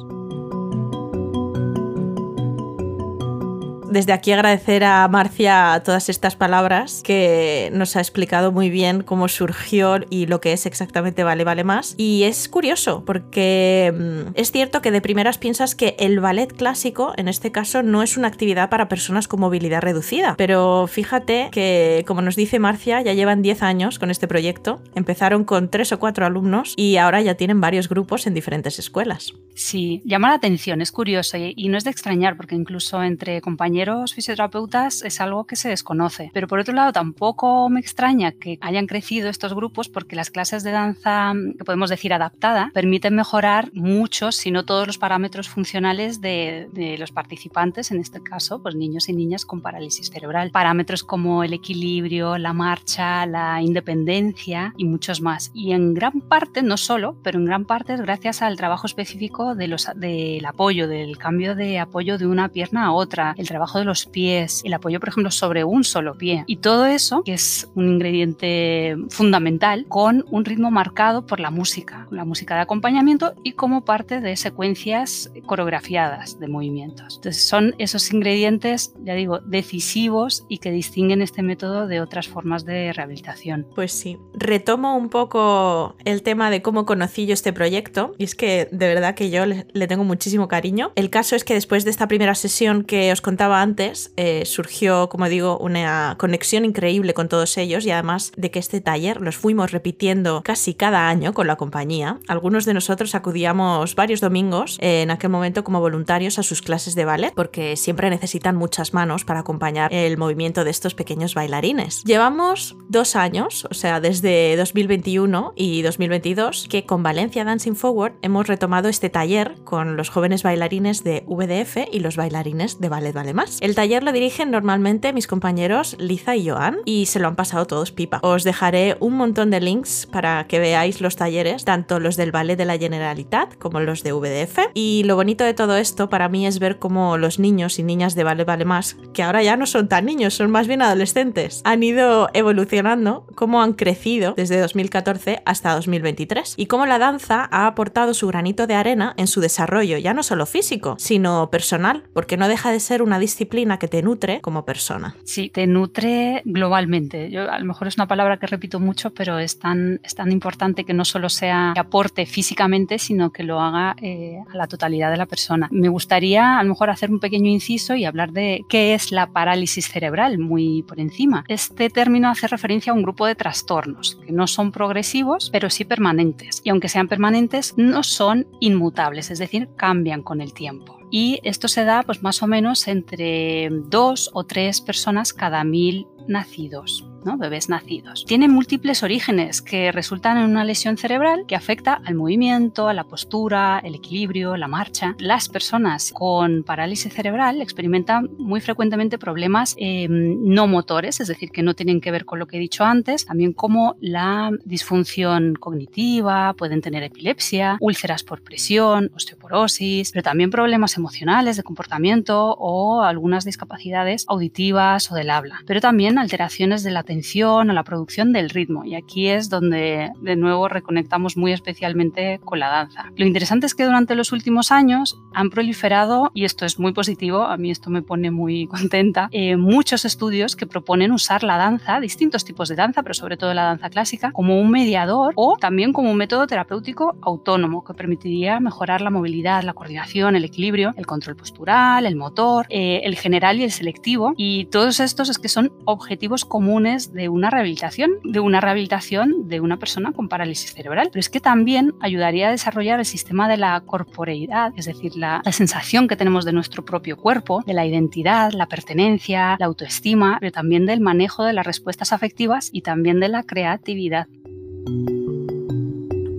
Desde 3.92 4.14
aquí 4.14 4.32
agradecer 4.32 4.84
a 4.84 5.08
Marcia 5.08 5.82
todas 5.84 6.10
estas 6.10 6.36
palabras 6.36 7.02
que 7.04 7.70
nos 7.74 7.96
ha 7.96 8.00
explicado 8.00 8.52
muy 8.52 8.70
bien 8.70 9.04
cómo 9.04 9.28
surgió 9.28 10.00
y 10.10 10.26
lo 10.26 10.42
que 10.42 10.54
es 10.54 10.66
exactamente 10.66 11.24
Vale 11.24 11.44
Vale 11.44 11.64
Más. 11.64 11.96
Y 11.98 12.24
es 12.24 12.48
curioso 12.50 13.04
porque 13.06 13.94
mm, 13.94 14.32
es 14.36 14.52
cierto 14.52 14.82
que 14.82 14.92
de 14.92 15.02
primeras 15.02 15.38
piensas 15.38 15.76
que 15.76 15.96
el 16.00 16.20
ballet 16.20 16.52
clásico, 16.54 17.14
en 17.18 17.28
este 17.28 17.52
caso, 17.52 17.84
no 17.84 18.04
es 18.04 18.18
una 18.18 18.28
actividad 18.28 18.70
para 18.70 18.88
personas 18.88 19.28
con 19.28 19.40
movilidad 19.40 19.82
reducida. 19.82 20.36
Pero 20.38 20.88
fíjate 20.88 21.50
que, 21.52 22.04
como 22.08 22.22
nos 22.22 22.36
dice 22.36 22.60
Marcia, 22.60 23.02
ya 23.02 23.14
llevan 23.14 23.42
10 23.42 23.64
años 23.64 24.00
con 24.00 24.12
este 24.12 24.28
proyecto. 24.28 24.82
Empezaron 24.96 25.44
con 25.44 25.70
3 25.70 25.92
o 25.94 26.00
4 26.00 26.26
alumnos 26.26 26.74
y 26.78 26.98
ahora 26.98 27.22
ya 27.22 27.36
tienen 27.36 27.62
varios 27.62 27.90
grupos 27.90 28.28
en 28.28 28.34
diferentes 28.34 28.80
escuelas. 28.80 29.34
Sí, 29.54 30.02
llama 30.06 30.30
la 30.30 30.36
atención, 30.36 30.82
es 30.82 30.92
curioso 30.92 31.38
y, 31.38 31.70
no 31.70 31.78
es 31.78 31.84
de 31.84 31.92
extrañar 31.92 32.36
porque 32.36 32.56
incluso 32.56 33.02
entre 33.04 33.42
compañeros 33.42 33.81
fisioterapeutas 34.14 35.02
es 35.04 35.22
algo 35.22 35.46
que 35.46 35.56
se 35.56 35.70
desconoce. 35.70 36.32
Pero 36.34 36.48
por 36.48 36.60
otro 36.60 36.74
lado, 36.74 36.92
tampoco 36.92 37.70
me 37.70 37.80
extraña 37.80 38.32
que 38.32 38.58
hayan 38.62 38.88
crecido 38.88 39.30
estos 39.30 39.54
grupos 39.54 39.90
porque 39.90 40.16
las 40.16 40.30
clases 40.30 40.64
de 40.64 40.72
danza, 40.72 41.34
que 41.58 41.64
podemos 41.64 41.90
decir 41.90 42.14
adaptada, 42.14 42.72
permiten 42.74 43.16
mejorar 43.16 43.70
muchos, 43.74 44.36
si 44.36 44.52
no 44.52 44.66
todos 44.66 44.88
los 44.88 44.98
parámetros 44.98 45.50
funcionales 45.50 46.22
de, 46.22 46.70
de 46.74 46.98
los 46.98 47.12
participantes, 47.12 47.92
en 47.92 48.00
este 48.00 48.22
caso, 48.22 48.62
pues 48.62 48.76
niños 48.76 49.10
y 49.10 49.14
niñas 49.14 49.46
con 49.46 49.62
parálisis 49.62 50.10
cerebral. 50.10 50.52
Parámetros 50.52 51.04
como 51.04 51.44
el 51.44 51.54
equilibrio, 51.54 52.38
la 52.38 52.54
marcha, 52.54 53.26
la 53.26 53.62
independencia 53.62 54.74
y 54.78 54.86
muchos 54.86 55.22
más. 55.22 55.52
Y 55.54 55.72
en 55.72 55.94
gran 55.94 56.22
parte, 56.22 56.62
no 56.64 56.78
solo, 56.78 57.16
pero 57.24 57.40
en 57.40 57.46
gran 57.46 57.66
parte 57.66 57.94
es 57.94 58.02
gracias 58.02 58.42
al 58.42 58.58
trabajo 58.58 58.88
específico 58.88 59.56
de 59.56 59.68
los, 59.68 59.88
del 59.96 60.46
apoyo, 60.46 60.88
del 60.88 61.18
cambio 61.18 61.56
de 61.56 61.80
apoyo 61.80 62.18
de 62.18 62.28
una 62.28 62.50
pierna 62.50 62.86
a 62.86 62.92
otra, 62.92 63.34
el 63.38 63.48
trabajo 63.48 63.71
de 63.80 63.86
los 63.86 64.06
pies, 64.06 64.62
el 64.64 64.74
apoyo, 64.74 65.00
por 65.00 65.10
ejemplo, 65.10 65.32
sobre 65.32 65.64
un 65.64 65.84
solo 65.84 66.18
pie. 66.18 66.44
Y 66.48 66.58
todo 66.58 66.86
eso, 66.86 67.24
que 67.24 67.34
es 67.34 67.70
un 67.76 67.90
ingrediente 67.90 68.96
fundamental, 69.10 69.86
con 69.88 70.26
un 70.30 70.46
ritmo 70.46 70.72
marcado 70.72 71.26
por 71.26 71.40
la 71.40 71.52
música, 71.52 72.08
la 72.12 72.26
música 72.26 72.56
de 72.56 72.62
acompañamiento 72.62 73.34
y 73.44 73.54
como 73.54 73.84
parte 73.86 74.22
de 74.22 74.36
secuencias 74.36 75.32
coreografiadas 75.46 76.40
de 76.40 76.48
movimientos. 76.48 77.16
Entonces 77.16 77.48
son 77.48 77.76
esos 77.78 78.12
ingredientes, 78.14 78.94
ya 79.04 79.14
digo, 79.14 79.40
decisivos 79.40 80.46
y 80.48 80.60
que 80.60 80.72
distinguen 80.72 81.22
este 81.22 81.44
método 81.44 81.88
de 81.88 82.02
otras 82.02 82.28
formas 82.28 82.66
de 82.66 82.94
rehabilitación. 82.94 83.68
Pues 83.76 83.92
sí, 83.92 84.18
retomo 84.42 84.96
un 84.96 85.10
poco 85.10 85.96
el 86.06 86.24
tema 86.24 86.50
de 86.50 86.62
cómo 86.62 86.86
conocí 86.86 87.26
yo 87.26 87.34
este 87.34 87.54
proyecto 87.54 88.14
y 88.18 88.26
es 88.26 88.36
que 88.36 88.68
de 88.72 88.88
verdad 88.88 89.16
que 89.16 89.30
yo 89.30 89.46
le, 89.46 89.88
tengo 89.88 90.04
muchísimo 90.04 90.48
cariño. 90.48 90.92
El 90.96 91.10
caso 91.10 91.36
es 91.36 91.44
que 91.44 91.54
después 91.54 91.86
de 91.86 91.92
esta 91.92 92.08
primera 92.08 92.36
sesión 92.36 92.84
que 92.84 93.12
os 93.12 93.22
contaba 93.22 93.62
antes, 93.62 94.14
eh, 94.18 94.44
surgió, 94.46 95.10
como 95.10 95.28
digo, 95.30 95.58
una 95.58 96.16
conexión 96.18 96.66
increíble 96.66 97.14
con 97.14 97.30
todos 97.30 97.58
ellos 97.58 97.86
y 97.86 97.92
además 97.92 98.32
de 98.38 98.52
que 98.52 98.60
este 98.60 98.82
taller 98.82 99.22
los 99.22 99.38
fuimos 99.38 99.72
repitiendo 99.72 100.42
casi 100.44 100.74
cada 100.74 101.08
año 101.08 101.34
con 101.34 101.48
la 101.48 101.56
compañía. 101.56 102.20
Algunos 102.28 102.66
de 102.66 102.74
nosotros 102.74 103.16
acudíamos 103.16 103.96
varios 103.96 104.22
domingos 104.22 104.78
en 104.82 105.12
aquel 105.12 105.30
momento 105.30 105.64
como 105.64 105.80
voluntarios 105.80 106.40
a 106.40 106.44
sus 106.44 106.62
clases 106.62 106.96
de 106.96 107.06
ballet 107.06 107.34
porque 107.34 107.76
siempre 107.78 108.10
necesitan 108.10 108.56
muchas 108.56 108.94
manos 108.94 109.26
para 109.26 109.42
acompañar 109.42 109.94
el 109.94 110.18
movimiento 110.18 110.64
de 110.64 110.72
estos 110.72 110.96
pequeños 110.96 111.36
bailarines. 111.36 112.04
Llevamos 112.04 112.76
dos 112.90 113.16
años, 113.16 113.68
o 113.70 113.74
sea, 113.74 114.00
desde 114.00 114.31
2021 114.32 115.54
y 115.56 115.82
2022, 115.82 116.68
que 116.70 116.86
con 116.86 117.04
Valencia 117.04 117.44
Dancing 117.44 117.76
Forward 117.76 118.14
hemos 118.22 118.48
retomado 118.48 118.88
este 118.88 119.10
taller 119.10 119.56
con 119.64 119.98
los 119.98 120.10
jóvenes 120.10 120.44
bailarines 120.44 121.04
de 121.04 121.24
VDF 121.28 121.90
y 121.92 122.00
los 122.00 122.16
bailarines 122.16 122.80
de 122.80 122.90
Ballet 122.90 123.14
Vale 123.14 123.34
Más. 123.34 123.58
El 123.62 123.76
taller 123.76 124.04
lo 124.04 124.12
dirigen 124.12 124.52
normalmente 124.52 125.14
mis 125.14 125.28
compañeros 125.28 125.98
Liza 126.00 126.36
y 126.36 126.50
Joan 126.50 126.78
y 126.86 127.08
se 127.08 127.20
lo 127.20 127.28
han 127.28 127.36
pasado 127.36 127.68
todos 127.68 127.92
pipa. 127.92 128.20
Os 128.24 128.44
dejaré 128.44 128.96
un 129.00 129.18
montón 129.18 129.50
de 129.52 129.60
links 129.60 130.08
para 130.12 130.48
que 130.48 130.60
veáis 130.60 131.02
los 131.02 131.16
talleres, 131.16 131.66
tanto 131.66 132.00
los 132.00 132.16
del 132.16 132.32
Ballet 132.32 132.56
de 132.56 132.66
la 132.66 132.78
Generalitat 132.78 133.58
como 133.58 133.80
los 133.80 134.04
de 134.04 134.14
VDF. 134.14 134.60
Y 134.74 135.04
lo 135.06 135.16
bonito 135.16 135.44
de 135.44 135.54
todo 135.54 135.76
esto 135.76 136.10
para 136.10 136.30
mí 136.30 136.48
es 136.48 136.60
ver 136.60 136.80
cómo 136.80 137.18
los 137.18 137.38
niños 137.38 137.80
y 137.80 137.84
niñas 137.84 138.16
de 138.16 138.24
Ballet 138.24 138.48
Vale 138.48 138.66
Más, 138.66 138.96
que 139.14 139.24
ahora 139.24 139.44
ya 139.44 139.58
no 139.58 139.66
son 139.66 139.90
tan 139.90 140.06
niños, 140.06 140.36
son 140.36 140.52
más 140.52 140.68
bien 140.68 140.82
adolescentes, 140.82 141.62
han 141.66 141.84
ido 141.84 142.30
evolucionando, 142.34 143.26
cómo 143.36 143.62
han 143.62 143.74
crecido 143.74 144.21
desde 144.36 144.60
2014 144.60 145.42
hasta 145.46 145.74
2023 145.74 146.56
y 146.58 146.66
cómo 146.68 146.86
la 146.86 147.00
danza 147.00 147.48
ha 147.52 147.68
aportado 147.68 148.14
su 148.14 148.28
granito 148.28 148.68
de 148.68 148.76
arena 148.76 149.14
en 149.18 149.28
su 149.28 149.42
desarrollo, 149.42 149.98
ya 149.98 150.14
no 150.14 150.24
solo 150.24 150.46
físico, 150.46 150.96
sino 151.00 151.50
personal, 151.50 152.04
porque 152.14 152.38
no 152.38 152.48
deja 152.48 152.72
de 152.72 152.80
ser 152.80 153.02
una 153.02 153.20
disciplina 153.20 153.80
que 153.80 153.88
te 153.88 154.02
nutre 154.02 154.42
como 154.42 154.66
persona. 154.66 155.16
Sí, 155.24 155.50
te 155.50 155.68
nutre 155.68 156.42
globalmente. 156.46 157.30
Yo, 157.30 157.50
a 157.50 157.60
lo 157.60 157.66
mejor 157.66 157.88
es 157.88 157.98
una 157.98 158.08
palabra 158.08 158.38
que 158.38 158.48
repito 158.48 158.80
mucho, 158.80 159.14
pero 159.14 159.40
es 159.40 159.60
tan, 159.60 160.00
es 160.04 160.16
tan 160.16 160.32
importante 160.32 160.84
que 160.84 160.94
no 160.94 161.06
solo 161.06 161.30
sea 161.30 161.72
que 161.74 161.80
aporte 161.80 162.26
físicamente, 162.26 163.00
sino 163.00 163.32
que 163.32 163.44
lo 163.44 163.60
haga 163.60 163.96
eh, 164.02 164.38
a 164.52 164.56
la 164.56 164.68
totalidad 164.68 165.12
de 165.12 165.18
la 165.18 165.26
persona. 165.26 165.68
Me 165.72 165.90
gustaría 165.90 166.60
a 166.60 166.64
lo 166.64 166.70
mejor 166.70 166.90
hacer 166.90 167.12
un 167.12 167.20
pequeño 167.20 167.50
inciso 167.50 167.96
y 167.96 168.06
hablar 168.06 168.32
de 168.32 168.66
qué 168.70 168.94
es 168.94 169.12
la 169.12 169.28
parálisis 169.28 169.88
cerebral, 169.88 170.38
muy 170.38 170.84
por 170.84 171.00
encima. 171.00 171.44
Este 171.48 171.90
término 171.90 172.30
hace 172.30 172.48
referencia 172.48 172.92
a 172.92 172.96
un 172.96 173.04
grupo 173.04 173.26
de 173.26 173.36
trastornos 173.36 174.01
que 174.26 174.32
no 174.32 174.48
son 174.48 174.72
progresivos, 174.72 175.50
pero 175.52 175.70
sí 175.70 175.86
permanentes. 175.86 176.62
Y 176.64 176.70
aunque 176.70 176.90
sean 176.90 177.08
permanentes, 177.08 177.74
no 177.78 178.04
son 178.04 178.48
inmutables 178.60 179.32
es 179.32 179.40
decir, 179.40 179.70
cambian 179.76 180.24
con 180.24 180.42
el 180.42 180.54
tiempo. 180.54 180.98
Y 181.12 181.40
esto 181.44 181.68
se 181.68 181.84
da 181.84 182.04
pues 182.04 182.24
más 182.24 182.42
o 182.42 182.48
menos 182.48 182.88
entre 182.88 183.70
dos 183.70 184.30
o 184.34 184.46
tres 184.46 184.82
personas 184.82 185.34
cada 185.34 185.64
mil 185.64 186.08
nacidos 186.28 187.06
bebés 187.38 187.70
nacidos. 187.70 188.26
Tiene 188.26 188.48
múltiples 188.48 189.04
orígenes 189.04 189.62
que 189.62 189.92
resultan 189.92 190.38
en 190.38 190.50
una 190.50 190.64
lesión 190.64 190.98
cerebral 190.98 191.46
que 191.48 191.56
afecta 191.56 192.02
al 192.06 192.16
movimiento, 192.16 192.88
a 192.88 192.94
la 192.94 193.04
postura, 193.04 193.80
el 193.84 193.96
equilibrio, 193.96 194.58
la 194.58 194.68
marcha. 194.68 195.16
Las 195.20 195.50
personas 195.50 196.12
con 196.14 196.64
parálisis 196.64 197.14
cerebral 197.14 197.62
experimentan 197.62 198.30
muy 198.38 198.62
frecuentemente 198.62 199.18
problemas 199.18 199.76
em, 199.78 200.38
no 200.44 200.68
motores, 200.68 201.20
es 201.20 201.28
decir, 201.28 201.52
que 201.52 201.64
no 201.64 201.74
tienen 201.74 202.02
que 202.02 202.12
ver 202.12 202.26
con 202.26 202.40
lo 202.40 202.48
que 202.48 202.58
he 202.58 202.60
dicho 202.60 202.84
antes, 202.84 203.26
también 203.26 203.54
como 203.54 203.96
la 204.00 204.52
disfunción 204.66 205.56
cognitiva, 205.56 206.54
pueden 206.54 206.82
tener 206.82 207.04
epilepsia, 207.04 207.78
úlceras 207.80 208.24
por 208.24 208.44
presión, 208.44 209.12
osteoporosis, 209.16 210.12
pero 210.12 210.24
también 210.24 210.52
problemas 210.52 210.98
emocionales 210.98 211.58
de 211.58 211.64
comportamiento 211.64 212.56
o 212.58 213.02
algunas 213.02 213.46
discapacidades 213.46 214.26
auditivas 214.28 215.12
o 215.12 215.16
del 215.16 215.30
habla, 215.30 215.62
pero 215.66 215.82
también 215.82 216.18
alteraciones 216.18 216.84
de 216.84 216.92
la 216.92 217.04
a 217.12 217.74
la 217.74 217.84
producción 217.84 218.32
del 218.32 218.50
ritmo. 218.50 218.86
Y 218.86 218.96
aquí 218.96 219.28
es 219.28 219.50
donde 219.50 220.12
de 220.22 220.36
nuevo 220.36 220.68
reconectamos 220.68 221.36
muy 221.36 221.52
especialmente 221.52 222.40
con 222.44 222.60
la 222.60 222.70
danza. 222.70 223.12
Lo 223.16 223.26
interesante 223.26 223.66
es 223.66 223.76
que 223.76 223.84
durante 223.84 224.16
los 224.16 224.32
últimos 224.32 224.72
años 224.72 225.20
han 225.34 225.50
proliferado, 225.50 226.32
y 226.34 226.46
esto 226.46 226.66
es 226.66 226.80
muy 226.80 226.94
positivo, 226.94 227.44
a 227.44 227.58
mí 227.58 227.70
esto 227.70 227.90
me 227.90 228.02
pone 228.02 228.32
muy 228.32 228.68
contenta, 228.76 229.28
eh, 229.32 229.58
muchos 229.58 230.06
estudios 230.06 230.56
que 230.56 230.66
proponen 230.66 231.12
usar 231.12 231.44
la 231.44 231.58
danza, 231.58 232.00
distintos 232.00 232.46
tipos 232.46 232.70
de 232.70 232.76
danza, 232.76 233.04
pero 233.04 233.14
sobre 233.14 233.38
todo 233.38 233.54
la 233.54 233.64
danza 233.64 233.90
clásica, 233.90 234.32
como 234.32 234.60
un 234.60 234.72
mediador 234.72 235.34
o 235.36 235.58
también 235.58 235.92
como 235.94 236.12
un 236.12 236.18
método 236.18 236.48
terapéutico 236.48 237.18
autónomo 237.22 237.84
que 237.84 237.94
permitiría 237.94 238.60
mejorar 238.60 239.02
la 239.02 239.10
movilidad, 239.10 239.64
la 239.64 239.74
coordinación, 239.74 240.36
el 240.36 240.46
equilibrio, 240.46 240.94
el 240.96 241.06
control 241.06 241.36
postural, 241.36 242.06
el 242.06 242.16
motor, 242.16 242.66
eh, 242.70 243.02
el 243.04 243.16
general 243.16 243.60
y 243.60 243.64
el 243.64 243.72
selectivo. 243.72 244.34
Y 244.38 244.66
todos 244.66 245.00
estos 245.00 245.30
es 245.30 245.40
que 245.40 245.50
son 245.50 245.74
objetivos 245.86 246.46
comunes 246.46 247.01
de 247.08 247.30
una 247.30 247.50
rehabilitación, 247.50 248.12
de 248.24 248.40
una 248.40 248.62
rehabilitación 248.62 249.48
de 249.48 249.60
una 249.60 249.78
persona 249.78 250.12
con 250.12 250.30
parálisis 250.30 250.74
cerebral. 250.74 251.10
Pero 251.12 251.20
es 251.20 251.30
que 251.30 251.40
también 251.40 251.94
ayudaría 252.02 252.48
a 252.48 252.52
desarrollar 252.52 253.00
el 253.00 253.06
sistema 253.06 253.48
de 253.50 253.58
la 253.58 253.80
corporeidad, 253.82 254.74
es 254.76 254.86
decir, 254.86 255.16
la, 255.16 255.42
la 255.44 255.52
sensación 255.52 256.08
que 256.08 256.16
tenemos 256.16 256.46
de 256.46 256.54
nuestro 256.54 256.84
propio 256.86 257.18
cuerpo, 257.18 257.64
de 257.66 257.74
la 257.74 257.86
identidad, 257.86 258.52
la 258.52 258.68
pertenencia, 258.68 259.56
la 259.60 259.66
autoestima, 259.66 260.38
pero 260.40 260.52
también 260.52 260.86
del 260.86 261.02
manejo 261.02 261.44
de 261.44 261.54
las 261.54 261.66
respuestas 261.66 262.14
afectivas 262.14 262.70
y 262.72 262.82
también 262.82 263.20
de 263.20 263.30
la 263.30 263.44
creatividad. 263.44 264.28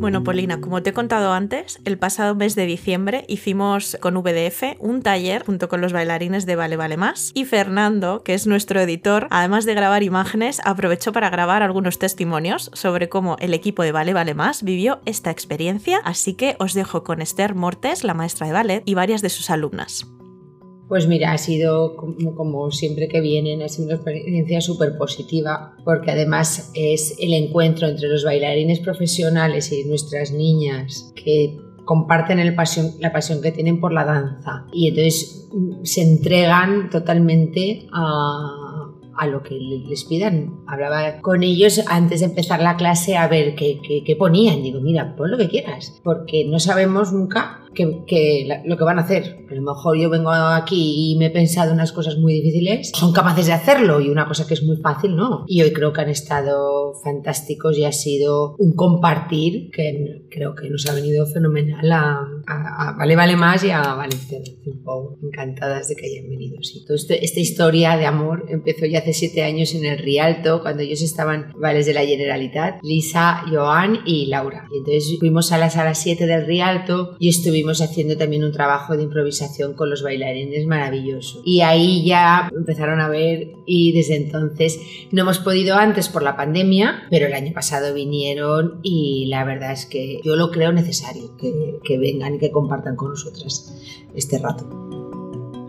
Bueno, 0.02 0.24
Polina, 0.24 0.60
como 0.60 0.82
te 0.82 0.90
he 0.90 0.92
contado 0.92 1.32
antes, 1.32 1.78
el 1.84 1.96
pasado 1.96 2.34
mes 2.34 2.56
de 2.56 2.66
diciembre 2.66 3.24
hicimos 3.28 3.96
con 4.00 4.16
VDF 4.16 4.74
un 4.80 5.00
taller 5.00 5.44
junto 5.46 5.68
con 5.68 5.80
los 5.80 5.92
bailarines 5.92 6.44
de 6.44 6.56
Vale 6.56 6.76
Vale 6.76 6.96
Más 6.96 7.30
y 7.34 7.44
Fernando, 7.44 8.24
que 8.24 8.34
es 8.34 8.48
nuestro 8.48 8.80
editor, 8.80 9.28
además 9.30 9.64
de 9.64 9.74
grabar 9.74 10.02
imágenes, 10.02 10.60
aprovechó 10.64 11.12
para 11.12 11.30
grabar 11.30 11.62
algunos 11.62 12.00
testimonios 12.00 12.72
sobre 12.74 13.08
cómo 13.08 13.36
el 13.38 13.54
equipo 13.54 13.84
de 13.84 13.92
Vale 13.92 14.12
Vale 14.12 14.34
Más 14.34 14.64
vivió 14.64 15.00
esta 15.04 15.30
experiencia, 15.30 16.00
así 16.04 16.34
que 16.34 16.56
os 16.58 16.74
dejo 16.74 17.04
con 17.04 17.22
Esther 17.22 17.54
Mortes, 17.54 18.02
la 18.02 18.14
maestra 18.14 18.48
de 18.48 18.54
ballet, 18.54 18.82
y 18.84 18.94
varias 18.94 19.22
de 19.22 19.30
sus 19.30 19.50
alumnas. 19.50 20.08
Pues 20.88 21.06
mira, 21.08 21.32
ha 21.32 21.38
sido 21.38 21.96
como, 21.96 22.70
siempre 22.70 23.08
que 23.08 23.20
vienen, 23.20 23.62
ha 23.62 23.68
sido 23.68 23.86
una 23.86 23.94
experiencia 23.94 24.60
súper 24.60 24.98
positiva, 24.98 25.74
porque 25.84 26.10
además 26.10 26.70
es 26.74 27.16
el 27.18 27.32
encuentro 27.32 27.88
entre 27.88 28.08
los 28.08 28.24
bailarines 28.24 28.80
profesionales 28.80 29.72
y 29.72 29.84
nuestras 29.84 30.32
niñas 30.32 31.12
que 31.14 31.56
comparten 31.84 32.44
la 32.44 33.12
pasión 33.12 33.42
que 33.42 33.52
tienen 33.52 33.80
por 33.80 33.92
la 33.92 34.04
danza. 34.04 34.66
Y 34.72 34.88
entonces 34.88 35.48
mm, 35.52 35.84
se 35.84 36.02
entregan 36.02 36.90
totalmente 36.90 37.86
a, 37.92 38.81
a 39.16 39.26
lo 39.26 39.42
que 39.42 39.54
les 39.54 40.04
pidan. 40.04 40.62
Hablaba 40.66 41.20
con 41.20 41.42
ellos 41.42 41.80
antes 41.88 42.20
de 42.20 42.26
empezar 42.26 42.60
la 42.60 42.76
clase 42.76 43.16
a 43.16 43.28
ver 43.28 43.54
qué, 43.54 43.80
qué, 43.86 44.02
qué 44.04 44.16
ponían. 44.16 44.62
Digo, 44.62 44.80
mira, 44.80 45.16
pon 45.16 45.30
lo 45.30 45.38
que 45.38 45.48
quieras, 45.48 46.00
porque 46.04 46.44
no 46.44 46.58
sabemos 46.58 47.12
nunca 47.12 47.62
que, 47.74 48.62
lo 48.64 48.76
que 48.76 48.84
van 48.84 48.98
a 48.98 49.02
hacer. 49.02 49.44
A 49.50 49.54
lo 49.54 49.62
mejor 49.62 49.98
yo 49.98 50.10
vengo 50.10 50.30
aquí 50.30 51.12
y 51.12 51.16
me 51.16 51.26
he 51.26 51.30
pensado 51.30 51.72
unas 51.72 51.92
cosas 51.92 52.16
muy 52.18 52.34
difíciles, 52.34 52.90
son 52.94 53.12
capaces 53.12 53.46
de 53.46 53.52
hacerlo 53.52 54.00
y 54.00 54.08
una 54.08 54.26
cosa 54.26 54.46
que 54.46 54.54
es 54.54 54.62
muy 54.62 54.76
fácil, 54.76 55.16
no. 55.16 55.44
Y 55.46 55.62
hoy 55.62 55.72
creo 55.72 55.92
que 55.92 56.00
han 56.00 56.08
estado 56.08 56.94
fantásticos 57.02 57.78
y 57.78 57.84
ha 57.84 57.92
sido 57.92 58.54
un 58.58 58.74
compartir 58.74 59.70
que 59.70 60.26
creo 60.30 60.54
que 60.54 60.70
nos 60.70 60.88
ha 60.88 60.94
venido 60.94 61.26
fenomenal 61.26 61.92
a, 61.92 62.28
Vale 62.46 63.16
Vale 63.16 63.36
Más 63.36 63.64
y 63.64 63.70
a 63.70 63.94
Valencia 63.94 64.38
Encantadas 65.22 65.88
de 65.88 65.96
que 65.96 66.06
hayan 66.06 66.28
venido. 66.28 66.62
Sí. 66.62 66.84
Toda 66.86 66.96
este, 66.96 67.24
esta 67.24 67.40
historia 67.40 67.96
de 67.96 68.06
amor 68.06 68.46
empezó 68.48 68.86
ya 68.86 68.98
hace 68.98 69.12
siete 69.12 69.42
años 69.42 69.74
en 69.74 69.84
el 69.84 69.98
Rialto, 69.98 70.62
cuando 70.62 70.82
ellos 70.82 71.02
estaban 71.02 71.52
Vales 71.56 71.86
de 71.86 71.94
la 71.94 72.04
Generalitat, 72.04 72.80
Lisa, 72.82 73.44
Joan 73.50 74.00
y 74.04 74.26
Laura. 74.26 74.68
Y 74.72 74.78
entonces 74.78 75.18
fuimos 75.18 75.52
a 75.52 75.58
la 75.58 75.70
sala 75.70 75.94
7 75.94 76.26
del 76.26 76.46
Rialto 76.46 77.16
y 77.18 77.28
estuvimos 77.28 77.80
haciendo 77.80 78.16
también 78.16 78.44
un 78.44 78.52
trabajo 78.52 78.96
de 78.96 79.04
improvisación 79.04 79.74
con 79.74 79.90
los 79.90 80.02
bailarines 80.02 80.66
maravilloso. 80.66 81.42
Y 81.44 81.60
ahí 81.60 82.04
ya 82.04 82.50
empezaron 82.54 83.00
a 83.00 83.08
ver 83.08 83.52
y 83.66 83.92
desde 83.92 84.16
entonces 84.16 84.80
no 85.10 85.22
hemos 85.22 85.38
podido 85.38 85.76
antes 85.76 86.08
por 86.08 86.22
la 86.22 86.36
pandemia, 86.36 87.06
pero 87.10 87.26
el 87.26 87.34
año 87.34 87.52
pasado 87.52 87.94
vinieron 87.94 88.80
y 88.82 89.26
la 89.26 89.44
verdad 89.44 89.72
es 89.72 89.86
que 89.86 90.20
yo 90.24 90.36
lo 90.36 90.50
creo 90.50 90.72
necesario 90.72 91.36
que, 91.36 91.78
que 91.84 91.98
que 92.38 92.50
compartan 92.50 92.96
con 92.96 93.10
nosotras 93.10 93.74
este 94.14 94.38
rato. 94.38 94.82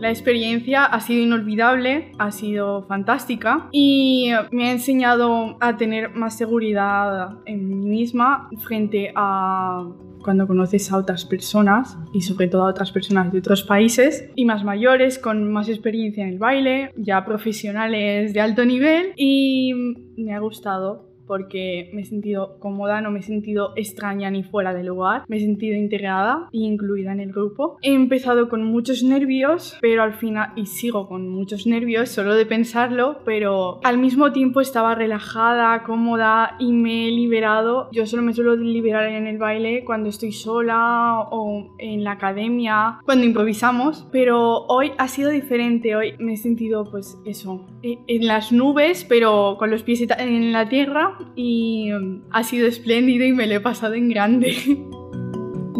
La 0.04 0.10
experiencia 0.10 0.84
ha 0.84 1.00
sido 1.00 1.22
inolvidable, 1.22 2.12
ha 2.18 2.30
sido 2.30 2.82
fantástica 2.82 3.68
y 3.72 4.32
me 4.50 4.68
ha 4.68 4.72
enseñado 4.72 5.56
a 5.60 5.78
tener 5.78 6.10
más 6.10 6.36
seguridad 6.36 7.38
en 7.46 7.68
mí 7.68 7.88
misma 7.88 8.50
frente 8.58 9.12
a 9.14 9.88
cuando 10.22 10.46
conoces 10.46 10.92
a 10.92 10.98
otras 10.98 11.24
personas 11.24 11.96
y 12.12 12.22
sobre 12.22 12.48
todo 12.48 12.66
a 12.66 12.70
otras 12.70 12.92
personas 12.92 13.32
de 13.32 13.38
otros 13.38 13.62
países 13.62 14.28
y 14.34 14.44
más 14.44 14.64
mayores 14.64 15.18
con 15.18 15.50
más 15.52 15.68
experiencia 15.68 16.24
en 16.24 16.34
el 16.34 16.38
baile, 16.38 16.90
ya 16.96 17.24
profesionales 17.24 18.34
de 18.34 18.40
alto 18.40 18.64
nivel 18.64 19.12
y 19.16 19.72
me 20.16 20.34
ha 20.34 20.40
gustado 20.40 21.13
porque 21.26 21.90
me 21.92 22.02
he 22.02 22.04
sentido 22.04 22.58
cómoda, 22.58 23.00
no 23.00 23.10
me 23.10 23.20
he 23.20 23.22
sentido 23.22 23.72
extraña 23.76 24.30
ni 24.30 24.42
fuera 24.42 24.74
de 24.74 24.84
lugar, 24.84 25.24
me 25.28 25.36
he 25.36 25.40
sentido 25.40 25.76
integrada 25.76 26.48
e 26.52 26.58
incluida 26.58 27.12
en 27.12 27.20
el 27.20 27.32
grupo. 27.32 27.78
He 27.82 27.92
empezado 27.94 28.48
con 28.48 28.64
muchos 28.64 29.02
nervios, 29.02 29.76
pero 29.80 30.02
al 30.02 30.14
final, 30.14 30.52
y 30.56 30.66
sigo 30.66 31.08
con 31.08 31.28
muchos 31.28 31.66
nervios 31.66 32.08
solo 32.08 32.34
de 32.34 32.46
pensarlo, 32.46 33.20
pero 33.24 33.80
al 33.84 33.98
mismo 33.98 34.32
tiempo 34.32 34.60
estaba 34.60 34.94
relajada, 34.94 35.82
cómoda 35.82 36.56
y 36.58 36.72
me 36.72 37.08
he 37.08 37.10
liberado. 37.10 37.88
Yo 37.92 38.06
solo 38.06 38.22
me 38.22 38.34
suelo 38.34 38.56
liberar 38.56 39.08
en 39.08 39.26
el 39.26 39.38
baile 39.38 39.84
cuando 39.84 40.08
estoy 40.08 40.32
sola 40.32 41.20
o 41.30 41.74
en 41.78 42.04
la 42.04 42.12
academia, 42.12 42.98
cuando 43.04 43.24
improvisamos, 43.24 44.06
pero 44.12 44.66
hoy 44.66 44.92
ha 44.98 45.08
sido 45.08 45.30
diferente, 45.30 45.96
hoy 45.96 46.14
me 46.18 46.34
he 46.34 46.36
sentido 46.36 46.84
pues 46.84 47.18
eso, 47.24 47.66
e, 47.82 47.98
en 48.06 48.26
las 48.26 48.52
nubes, 48.52 49.04
pero 49.04 49.56
con 49.58 49.70
los 49.70 49.82
pies 49.82 50.02
en 50.18 50.52
la 50.52 50.68
tierra 50.68 51.13
y 51.34 51.92
um, 51.92 52.22
ha 52.30 52.44
sido 52.44 52.66
espléndido 52.66 53.24
y 53.24 53.32
me 53.32 53.46
lo 53.46 53.54
he 53.54 53.60
pasado 53.60 53.94
en 53.94 54.08
grande. 54.08 54.56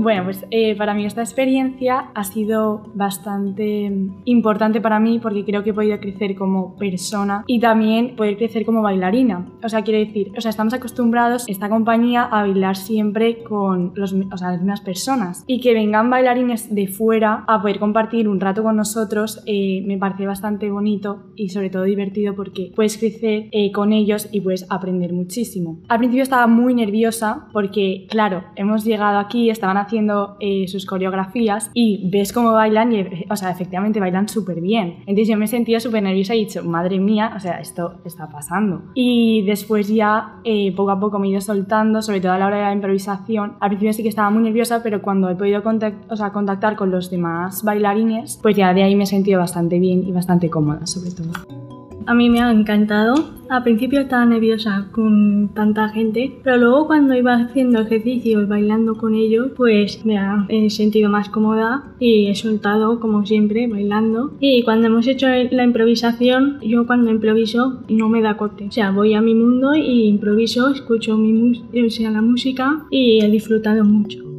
Bueno, 0.04 0.24
pues 0.24 0.44
eh, 0.50 0.76
para 0.76 0.92
mí 0.92 1.06
esta 1.06 1.22
experiencia 1.22 2.10
ha 2.14 2.24
sido 2.24 2.90
bastante 2.92 3.90
importante 4.26 4.82
para 4.82 5.00
mí 5.00 5.18
porque 5.18 5.46
creo 5.46 5.64
que 5.64 5.70
he 5.70 5.72
podido 5.72 5.98
crecer 5.98 6.34
como 6.34 6.76
persona 6.76 7.42
y 7.46 7.58
también 7.58 8.14
poder 8.14 8.36
crecer 8.36 8.66
como 8.66 8.82
bailarina. 8.82 9.46
O 9.62 9.68
sea, 9.70 9.80
quiero 9.80 10.00
decir, 10.00 10.30
o 10.36 10.42
sea, 10.42 10.50
estamos 10.50 10.74
acostumbrados 10.74 11.48
esta 11.48 11.70
compañía 11.70 12.24
a 12.24 12.42
bailar 12.42 12.76
siempre 12.76 13.42
con 13.44 13.92
los, 13.94 14.12
o 14.12 14.36
sea, 14.36 14.50
las 14.50 14.58
mismas 14.58 14.82
personas 14.82 15.42
y 15.46 15.62
que 15.62 15.72
vengan 15.72 16.10
bailarines 16.10 16.74
de 16.74 16.86
fuera 16.86 17.42
a 17.48 17.62
poder 17.62 17.78
compartir 17.78 18.28
un 18.28 18.40
rato 18.40 18.62
con 18.62 18.76
nosotros 18.76 19.42
eh, 19.46 19.82
me 19.86 19.96
parece 19.96 20.26
bastante 20.26 20.70
bonito 20.70 21.32
y 21.34 21.48
sobre 21.48 21.70
todo 21.70 21.84
divertido 21.84 22.34
porque 22.34 22.72
puedes 22.76 22.98
crecer 22.98 23.48
eh, 23.52 23.72
con 23.72 23.94
ellos 23.94 24.28
y 24.32 24.42
puedes 24.42 24.66
aprender 24.68 25.14
muchísimo. 25.14 25.78
Al 25.88 25.96
principio 25.96 26.24
estaba 26.24 26.46
muy 26.46 26.74
nerviosa 26.74 27.46
porque, 27.54 28.06
claro, 28.10 28.44
hemos 28.54 28.84
llegado 28.84 29.18
aquí, 29.18 29.48
estaban 29.48 29.78
haciendo 29.78 29.93
eh, 30.40 30.66
sus 30.68 30.86
coreografías 30.86 31.70
y 31.74 32.08
ves 32.10 32.32
cómo 32.32 32.52
bailan 32.52 32.92
y, 32.92 33.04
o 33.28 33.36
sea, 33.36 33.50
efectivamente 33.50 34.00
bailan 34.00 34.28
súper 34.28 34.60
bien. 34.60 34.98
Entonces 35.00 35.28
yo 35.28 35.36
me 35.36 35.46
sentía 35.46 35.80
súper 35.80 36.02
nerviosa 36.02 36.34
y 36.34 36.42
he 36.42 36.44
dicho, 36.44 36.64
madre 36.64 36.98
mía, 36.98 37.32
o 37.36 37.40
sea, 37.40 37.60
esto 37.60 37.94
está 38.04 38.28
pasando. 38.28 38.82
Y 38.94 39.42
después 39.42 39.88
ya 39.88 40.36
eh, 40.44 40.72
poco 40.74 40.90
a 40.90 41.00
poco 41.00 41.18
me 41.18 41.28
he 41.28 41.30
ido 41.30 41.40
soltando, 41.40 42.02
sobre 42.02 42.20
todo 42.20 42.32
a 42.32 42.38
la 42.38 42.46
hora 42.46 42.56
de 42.56 42.62
la 42.62 42.72
improvisación. 42.72 43.54
Al 43.60 43.70
principio 43.70 43.92
sí 43.92 44.02
que 44.02 44.08
estaba 44.08 44.30
muy 44.30 44.42
nerviosa, 44.42 44.82
pero 44.82 45.02
cuando 45.02 45.28
he 45.28 45.34
podido 45.34 45.62
o 46.08 46.16
sea, 46.16 46.32
contactar 46.32 46.76
con 46.76 46.90
los 46.90 47.10
demás 47.10 47.62
bailarines, 47.64 48.38
pues 48.42 48.56
ya 48.56 48.72
de 48.74 48.82
ahí 48.82 48.94
me 48.94 49.04
he 49.04 49.06
sentido 49.06 49.40
bastante 49.40 49.78
bien 49.78 50.06
y 50.06 50.12
bastante 50.12 50.50
cómoda, 50.50 50.86
sobre 50.86 51.10
todo. 51.10 51.73
A 52.06 52.12
mí 52.14 52.28
me 52.28 52.40
ha 52.40 52.50
encantado. 52.50 53.14
Al 53.48 53.62
principio 53.62 54.00
estaba 54.00 54.24
nerviosa 54.24 54.88
con 54.92 55.50
tanta 55.54 55.88
gente, 55.88 56.38
pero 56.42 56.56
luego 56.58 56.86
cuando 56.86 57.14
iba 57.14 57.34
haciendo 57.34 57.80
ejercicio 57.80 58.42
y 58.42 58.46
bailando 58.46 58.96
con 58.96 59.14
ellos, 59.14 59.52
pues 59.56 60.04
me 60.04 60.18
ha 60.18 60.46
sentido 60.68 61.08
más 61.10 61.28
cómoda 61.28 61.84
y 61.98 62.26
he 62.26 62.34
soltado 62.34 63.00
como 63.00 63.24
siempre 63.24 63.66
bailando. 63.66 64.32
Y 64.40 64.62
cuando 64.64 64.88
hemos 64.88 65.06
hecho 65.06 65.26
la 65.50 65.64
improvisación, 65.64 66.60
yo 66.62 66.86
cuando 66.86 67.10
improviso 67.10 67.80
no 67.88 68.08
me 68.08 68.22
da 68.22 68.36
corte. 68.36 68.66
O 68.68 68.72
sea, 68.72 68.90
voy 68.90 69.14
a 69.14 69.20
mi 69.20 69.34
mundo 69.34 69.74
y 69.74 70.06
improviso, 70.06 70.70
escucho 70.70 71.16
mi 71.16 71.34
la 71.72 72.22
música 72.22 72.84
y 72.90 73.22
he 73.22 73.30
disfrutado 73.30 73.84
mucho. 73.84 74.33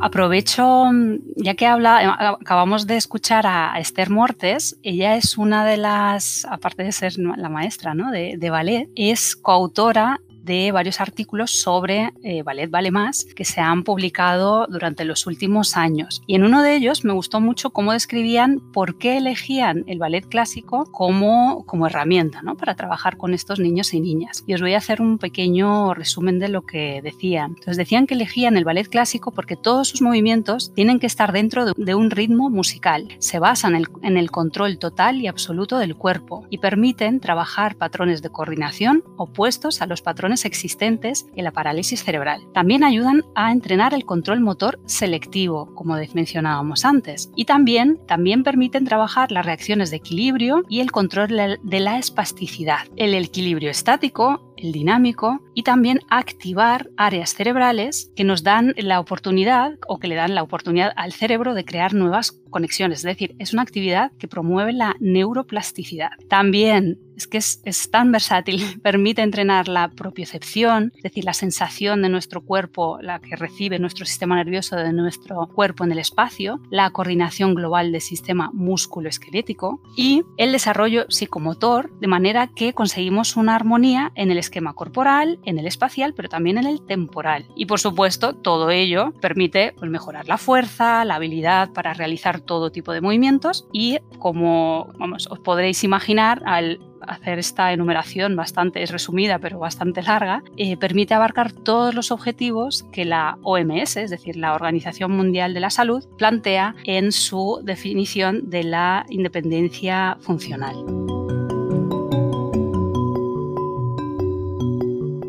Aprovecho, 0.00 0.90
ya 1.36 1.54
que 1.54 1.66
habla, 1.66 2.02
eh, 2.04 2.36
acabamos 2.40 2.86
de 2.86 2.96
escuchar 2.96 3.46
a 3.46 3.78
Esther 3.78 4.10
Mortes, 4.10 4.78
ella 4.82 5.16
es 5.16 5.36
una 5.36 5.64
de 5.64 5.76
las, 5.76 6.44
aparte 6.44 6.84
de 6.84 6.92
ser 6.92 7.18
la 7.18 7.48
maestra 7.48 7.94
¿no? 7.94 8.10
de, 8.10 8.36
de 8.38 8.50
ballet, 8.50 8.88
es 8.94 9.34
coautora 9.34 10.20
de 10.48 10.72
varios 10.72 11.00
artículos 11.00 11.52
sobre 11.52 12.12
eh, 12.24 12.42
Ballet 12.42 12.70
Vale 12.70 12.90
Más 12.90 13.26
que 13.36 13.44
se 13.44 13.60
han 13.60 13.84
publicado 13.84 14.66
durante 14.66 15.04
los 15.04 15.26
últimos 15.26 15.76
años. 15.76 16.22
Y 16.26 16.34
en 16.34 16.42
uno 16.42 16.62
de 16.62 16.74
ellos 16.74 17.04
me 17.04 17.12
gustó 17.12 17.40
mucho 17.40 17.70
cómo 17.70 17.92
describían 17.92 18.60
por 18.72 18.96
qué 18.96 19.18
elegían 19.18 19.84
el 19.86 19.98
ballet 19.98 20.26
clásico 20.26 20.86
como, 20.90 21.64
como 21.66 21.86
herramienta 21.86 22.40
¿no? 22.42 22.56
para 22.56 22.74
trabajar 22.74 23.18
con 23.18 23.34
estos 23.34 23.60
niños 23.60 23.92
y 23.92 24.00
niñas. 24.00 24.42
Y 24.46 24.54
os 24.54 24.62
voy 24.62 24.72
a 24.72 24.78
hacer 24.78 25.02
un 25.02 25.18
pequeño 25.18 25.92
resumen 25.92 26.38
de 26.38 26.48
lo 26.48 26.62
que 26.62 27.02
decían. 27.02 27.50
Entonces 27.50 27.76
decían 27.76 28.06
que 28.06 28.14
elegían 28.14 28.56
el 28.56 28.64
ballet 28.64 28.88
clásico 28.88 29.32
porque 29.32 29.56
todos 29.56 29.88
sus 29.88 30.00
movimientos 30.00 30.72
tienen 30.74 30.98
que 30.98 31.06
estar 31.06 31.32
dentro 31.32 31.66
de, 31.66 31.94
un 31.94 32.10
ritmo 32.10 32.48
musical. 32.48 33.08
Se 33.18 33.38
basan 33.38 33.74
en 33.74 33.82
el, 33.82 33.88
en 34.02 34.16
el 34.16 34.30
control 34.30 34.78
total 34.78 35.20
y 35.20 35.26
absoluto 35.26 35.78
del 35.78 35.94
cuerpo 35.94 36.46
y 36.48 36.58
permiten 36.58 37.20
trabajar 37.20 37.76
patrones 37.76 38.22
de 38.22 38.30
coordinación 38.30 39.04
opuestos 39.16 39.82
a 39.82 39.86
los 39.86 40.00
patrones 40.00 40.37
existentes 40.44 41.26
en 41.34 41.44
la 41.44 41.52
parálisis 41.52 42.04
cerebral. 42.04 42.46
También 42.52 42.84
ayudan 42.84 43.24
a 43.34 43.52
entrenar 43.52 43.94
el 43.94 44.04
control 44.04 44.40
motor 44.40 44.80
selectivo, 44.86 45.74
como 45.74 45.96
mencionábamos 46.14 46.84
antes, 46.84 47.30
y 47.36 47.44
también, 47.44 47.98
también 48.06 48.42
permiten 48.42 48.84
trabajar 48.84 49.32
las 49.32 49.46
reacciones 49.46 49.90
de 49.90 49.96
equilibrio 49.96 50.64
y 50.68 50.80
el 50.80 50.92
control 50.92 51.58
de 51.62 51.80
la 51.80 51.98
espasticidad. 51.98 52.86
El 52.96 53.14
equilibrio 53.14 53.70
estático 53.70 54.47
el 54.58 54.72
dinámico 54.72 55.40
y 55.54 55.62
también 55.62 56.00
activar 56.08 56.90
áreas 56.96 57.34
cerebrales 57.34 58.12
que 58.16 58.24
nos 58.24 58.42
dan 58.42 58.74
la 58.76 59.00
oportunidad 59.00 59.78
o 59.86 59.98
que 59.98 60.08
le 60.08 60.14
dan 60.14 60.34
la 60.34 60.42
oportunidad 60.42 60.92
al 60.96 61.12
cerebro 61.12 61.54
de 61.54 61.64
crear 61.64 61.94
nuevas 61.94 62.32
conexiones. 62.50 62.98
Es 62.98 63.04
decir, 63.04 63.34
es 63.38 63.52
una 63.52 63.62
actividad 63.62 64.12
que 64.18 64.28
promueve 64.28 64.72
la 64.72 64.96
neuroplasticidad. 65.00 66.10
También 66.28 66.98
es 67.18 67.26
que 67.26 67.38
es, 67.38 67.90
tan 67.90 68.12
versátil, 68.12 68.62
permite 68.82 69.22
entrenar 69.22 69.66
la 69.66 69.88
propiocepción, 69.90 70.92
es 70.96 71.02
decir, 71.02 71.24
la 71.24 71.34
sensación 71.34 72.00
de 72.00 72.08
nuestro 72.08 72.42
cuerpo, 72.42 72.98
la 73.02 73.18
que 73.18 73.34
recibe 73.34 73.78
nuestro 73.80 74.06
sistema 74.06 74.36
nervioso 74.36 74.76
de 74.76 74.92
nuestro 74.92 75.48
cuerpo 75.48 75.84
en 75.84 75.92
el 75.92 75.98
espacio, 75.98 76.60
la 76.70 76.90
coordinación 76.90 77.54
global 77.54 77.90
del 77.90 78.00
sistema 78.00 78.50
músculo-esquelético 78.54 79.82
y 79.96 80.22
el 80.36 80.52
desarrollo 80.52 81.06
psicomotor, 81.08 81.90
de 81.98 82.06
manera 82.06 82.50
que 82.54 82.72
conseguimos 82.72 83.36
una 83.36 83.56
armonía 83.56 84.12
en 84.14 84.30
el 84.30 84.38
esquema 84.48 84.74
corporal, 84.74 85.38
en 85.44 85.58
el 85.58 85.66
espacial, 85.66 86.14
pero 86.14 86.28
también 86.28 86.58
en 86.58 86.66
el 86.66 86.84
temporal. 86.84 87.46
Y 87.54 87.66
por 87.66 87.80
supuesto, 87.80 88.34
todo 88.34 88.70
ello 88.70 89.12
permite 89.20 89.74
pues, 89.78 89.90
mejorar 89.90 90.26
la 90.26 90.38
fuerza, 90.38 91.04
la 91.04 91.16
habilidad 91.16 91.72
para 91.72 91.94
realizar 91.94 92.40
todo 92.40 92.70
tipo 92.70 92.92
de 92.92 93.00
movimientos 93.00 93.66
y 93.72 93.98
como 94.18 94.88
vamos, 94.98 95.28
os 95.30 95.38
podréis 95.38 95.84
imaginar, 95.84 96.42
al 96.44 96.80
hacer 97.00 97.38
esta 97.38 97.72
enumeración 97.72 98.36
bastante 98.36 98.82
es 98.82 98.90
resumida 98.90 99.38
pero 99.38 99.58
bastante 99.58 100.02
larga, 100.02 100.42
eh, 100.56 100.76
permite 100.76 101.14
abarcar 101.14 101.52
todos 101.52 101.94
los 101.94 102.10
objetivos 102.10 102.84
que 102.92 103.04
la 103.04 103.38
OMS, 103.42 103.96
es 103.96 104.10
decir, 104.10 104.36
la 104.36 104.54
Organización 104.54 105.12
Mundial 105.12 105.54
de 105.54 105.60
la 105.60 105.70
Salud, 105.70 106.04
plantea 106.16 106.74
en 106.84 107.12
su 107.12 107.60
definición 107.62 108.50
de 108.50 108.64
la 108.64 109.06
independencia 109.08 110.18
funcional. 110.20 110.76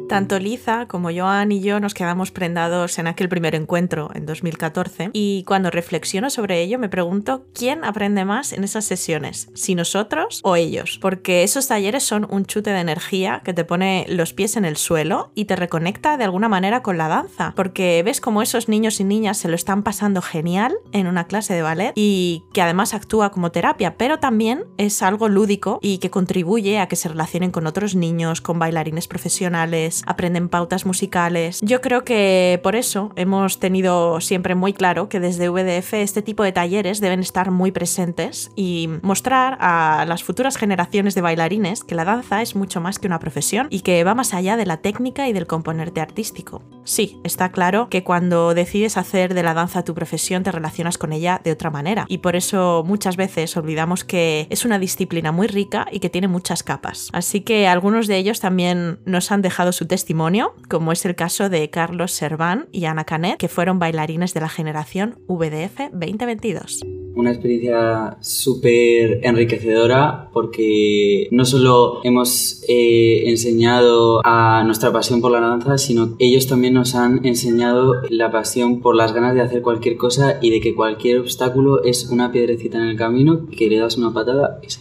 Tanto 0.10 0.40
Liza 0.40 0.88
como 0.88 1.12
Joan 1.16 1.52
y 1.52 1.62
yo 1.62 1.80
nos 1.80 1.94
quedamos 1.94 2.32
prendados 2.32 2.98
en 2.98 3.06
aquel 3.06 3.30
primer 3.30 3.54
encuentro 3.54 4.10
en 4.16 4.26
2014 4.26 5.12
y 5.14 5.44
cuando 5.44 5.70
reflexiono 5.70 6.32
sobre 6.32 6.64
ello 6.64 6.80
me 6.80 6.90
pregunto 6.90 7.46
quién 7.54 7.84
aprende 7.84 8.26
más 8.26 8.52
en 8.52 8.64
esas 8.64 8.86
sesiones, 8.86 9.50
si 9.54 9.76
nosotros 9.76 10.42
o 10.44 10.56
ellos, 10.56 10.98
porque 11.00 11.44
esos 11.44 11.68
talleres 11.68 12.02
son 12.02 12.26
un 12.32 12.48
chute 12.48 12.72
de 12.72 12.80
energía 12.80 13.44
que 13.46 13.54
te 13.54 13.64
pone 13.66 14.08
los 14.10 14.34
pies 14.34 14.58
en 14.58 14.66
el 14.66 14.78
suelo 14.78 15.32
y 15.36 15.46
te 15.46 15.56
reconecta 15.56 16.18
de 16.18 16.24
alguna 16.24 16.50
manera 16.50 16.82
con 16.82 16.98
la 16.98 17.08
danza, 17.08 17.54
porque 17.56 18.02
ves 18.04 18.20
como 18.20 18.42
esos 18.42 18.68
niños 18.68 19.00
y 19.00 19.04
niñas 19.04 19.38
se 19.38 19.48
lo 19.48 19.54
están 19.54 19.84
pasando 19.84 20.24
genial 20.24 20.76
en 20.92 21.06
una 21.06 21.28
clase 21.28 21.54
de 21.54 21.62
ballet 21.62 21.94
y 21.96 22.46
que 22.52 22.64
además 22.64 22.96
actúa 22.96 23.30
como 23.30 23.52
terapia, 23.52 23.96
pero 23.96 24.18
también 24.18 24.64
es 24.78 25.04
algo 25.04 25.30
lúdico 25.30 25.78
y 25.84 26.00
que 26.00 26.10
contribuye 26.10 26.80
a 26.80 26.88
que 26.88 26.96
se 26.96 27.10
relacionen 27.10 27.52
con 27.52 27.68
otros 27.68 27.94
niños, 27.94 28.42
con 28.42 28.58
bailarines 28.58 29.08
profesionales, 29.08 29.99
aprenden 30.06 30.50
pautas 30.50 30.86
musicales. 30.86 31.60
Yo 31.62 31.82
creo 31.82 32.04
que 32.04 32.60
por 32.64 32.76
eso 32.76 33.12
hemos 33.16 33.60
tenido 33.60 34.22
siempre 34.22 34.56
muy 34.56 34.74
claro 34.74 35.10
que 35.10 35.20
desde 35.20 35.50
VDF 35.50 35.94
este 35.94 36.22
tipo 36.22 36.44
de 36.44 36.52
talleres 36.52 37.00
deben 37.00 37.20
estar 37.20 37.52
muy 37.52 37.72
presentes 37.72 38.52
y 38.56 38.90
mostrar 39.02 39.58
a 39.60 40.06
las 40.08 40.24
futuras 40.24 40.58
generaciones 40.58 41.16
de 41.16 41.22
bailarines 41.22 41.84
que 41.84 41.96
la 41.96 42.06
danza 42.06 42.42
es 42.42 42.56
mucho 42.56 42.82
más 42.82 43.00
que 43.00 43.08
una 43.08 43.20
profesión 43.20 43.68
y 43.70 43.82
que 43.82 44.04
va 44.04 44.16
más 44.16 44.34
allá 44.34 44.58
de 44.58 44.66
la 44.66 44.78
técnica 44.78 45.28
y 45.28 45.34
del 45.34 45.48
componerte 45.48 46.02
artístico. 46.02 46.62
Sí, 46.90 47.20
está 47.24 47.52
claro 47.52 47.88
que 47.88 48.04
cuando 48.04 48.56
decides 48.56 48.98
hacer 48.98 49.36
de 49.36 49.44
la 49.44 49.54
danza 49.54 49.84
tu 49.84 49.94
profesión 49.94 50.42
te 50.42 50.52
relacionas 50.52 50.98
con 50.98 51.14
ella 51.14 51.40
de 51.44 51.52
otra 51.52 51.70
manera 51.70 52.06
y 52.08 52.18
por 52.18 52.36
eso 52.36 52.84
muchas 52.84 53.16
veces 53.16 53.56
olvidamos 53.58 54.04
que 54.04 54.48
es 54.50 54.66
una 54.66 54.80
disciplina 54.80 55.32
muy 55.32 55.46
rica 55.46 55.86
y 55.92 56.00
que 56.00 56.10
tiene 56.10 56.28
muchas 56.28 56.64
capas. 56.64 57.10
Así 57.14 57.42
que 57.42 57.68
algunos 57.68 58.08
de 58.08 58.18
ellos 58.18 58.40
también 58.40 59.02
nos 59.06 59.32
han 59.32 59.44
dejado 59.44 59.72
su 59.72 59.86
testimonio, 59.86 60.56
como 60.68 60.92
es 60.92 61.06
el 61.06 61.16
caso 61.16 61.48
de 61.48 61.70
Carlos 61.70 62.12
Serván 62.12 62.68
y 62.72 62.86
Ana 62.86 63.04
Canet, 63.04 63.38
que 63.38 63.50
fueron 63.50 63.78
bailarines 63.78 64.34
de 64.34 64.42
la 64.42 64.50
generación 64.50 65.20
VDF 65.28 65.92
2022 65.92 66.99
una 67.16 67.32
experiencia 67.32 68.18
súper 68.22 69.20
enriquecedora 69.24 70.30
porque 70.34 71.28
no 71.32 71.46
solo 71.46 72.02
hemos 72.04 72.64
eh, 72.68 73.24
enseñado 73.30 74.22
a 74.24 74.64
nuestra 74.66 74.92
pasión 74.92 75.22
por 75.22 75.32
la 75.32 75.40
danza, 75.40 75.78
sino 75.78 76.16
ellos 76.20 76.48
también 76.48 76.74
nos 76.74 76.96
han 76.96 77.26
enseñado 77.26 77.96
la 78.10 78.32
pasión 78.32 78.82
por 78.82 78.96
las 78.96 79.14
ganas 79.14 79.36
de 79.36 79.42
hacer 79.42 79.62
cualquier 79.62 79.98
cosa 79.98 80.38
y 80.42 80.50
de 80.50 80.62
que 80.62 80.76
cualquier 80.76 81.20
obstáculo 81.20 81.84
es 81.84 82.10
una 82.10 82.32
piedrecita 82.32 82.78
en 82.78 82.86
el 82.86 82.98
camino 82.98 83.48
que 83.48 83.70
le 83.70 83.78
das 83.78 83.98
una 83.98 84.14
patada 84.14 84.60
y 84.66 84.70
se 84.70 84.80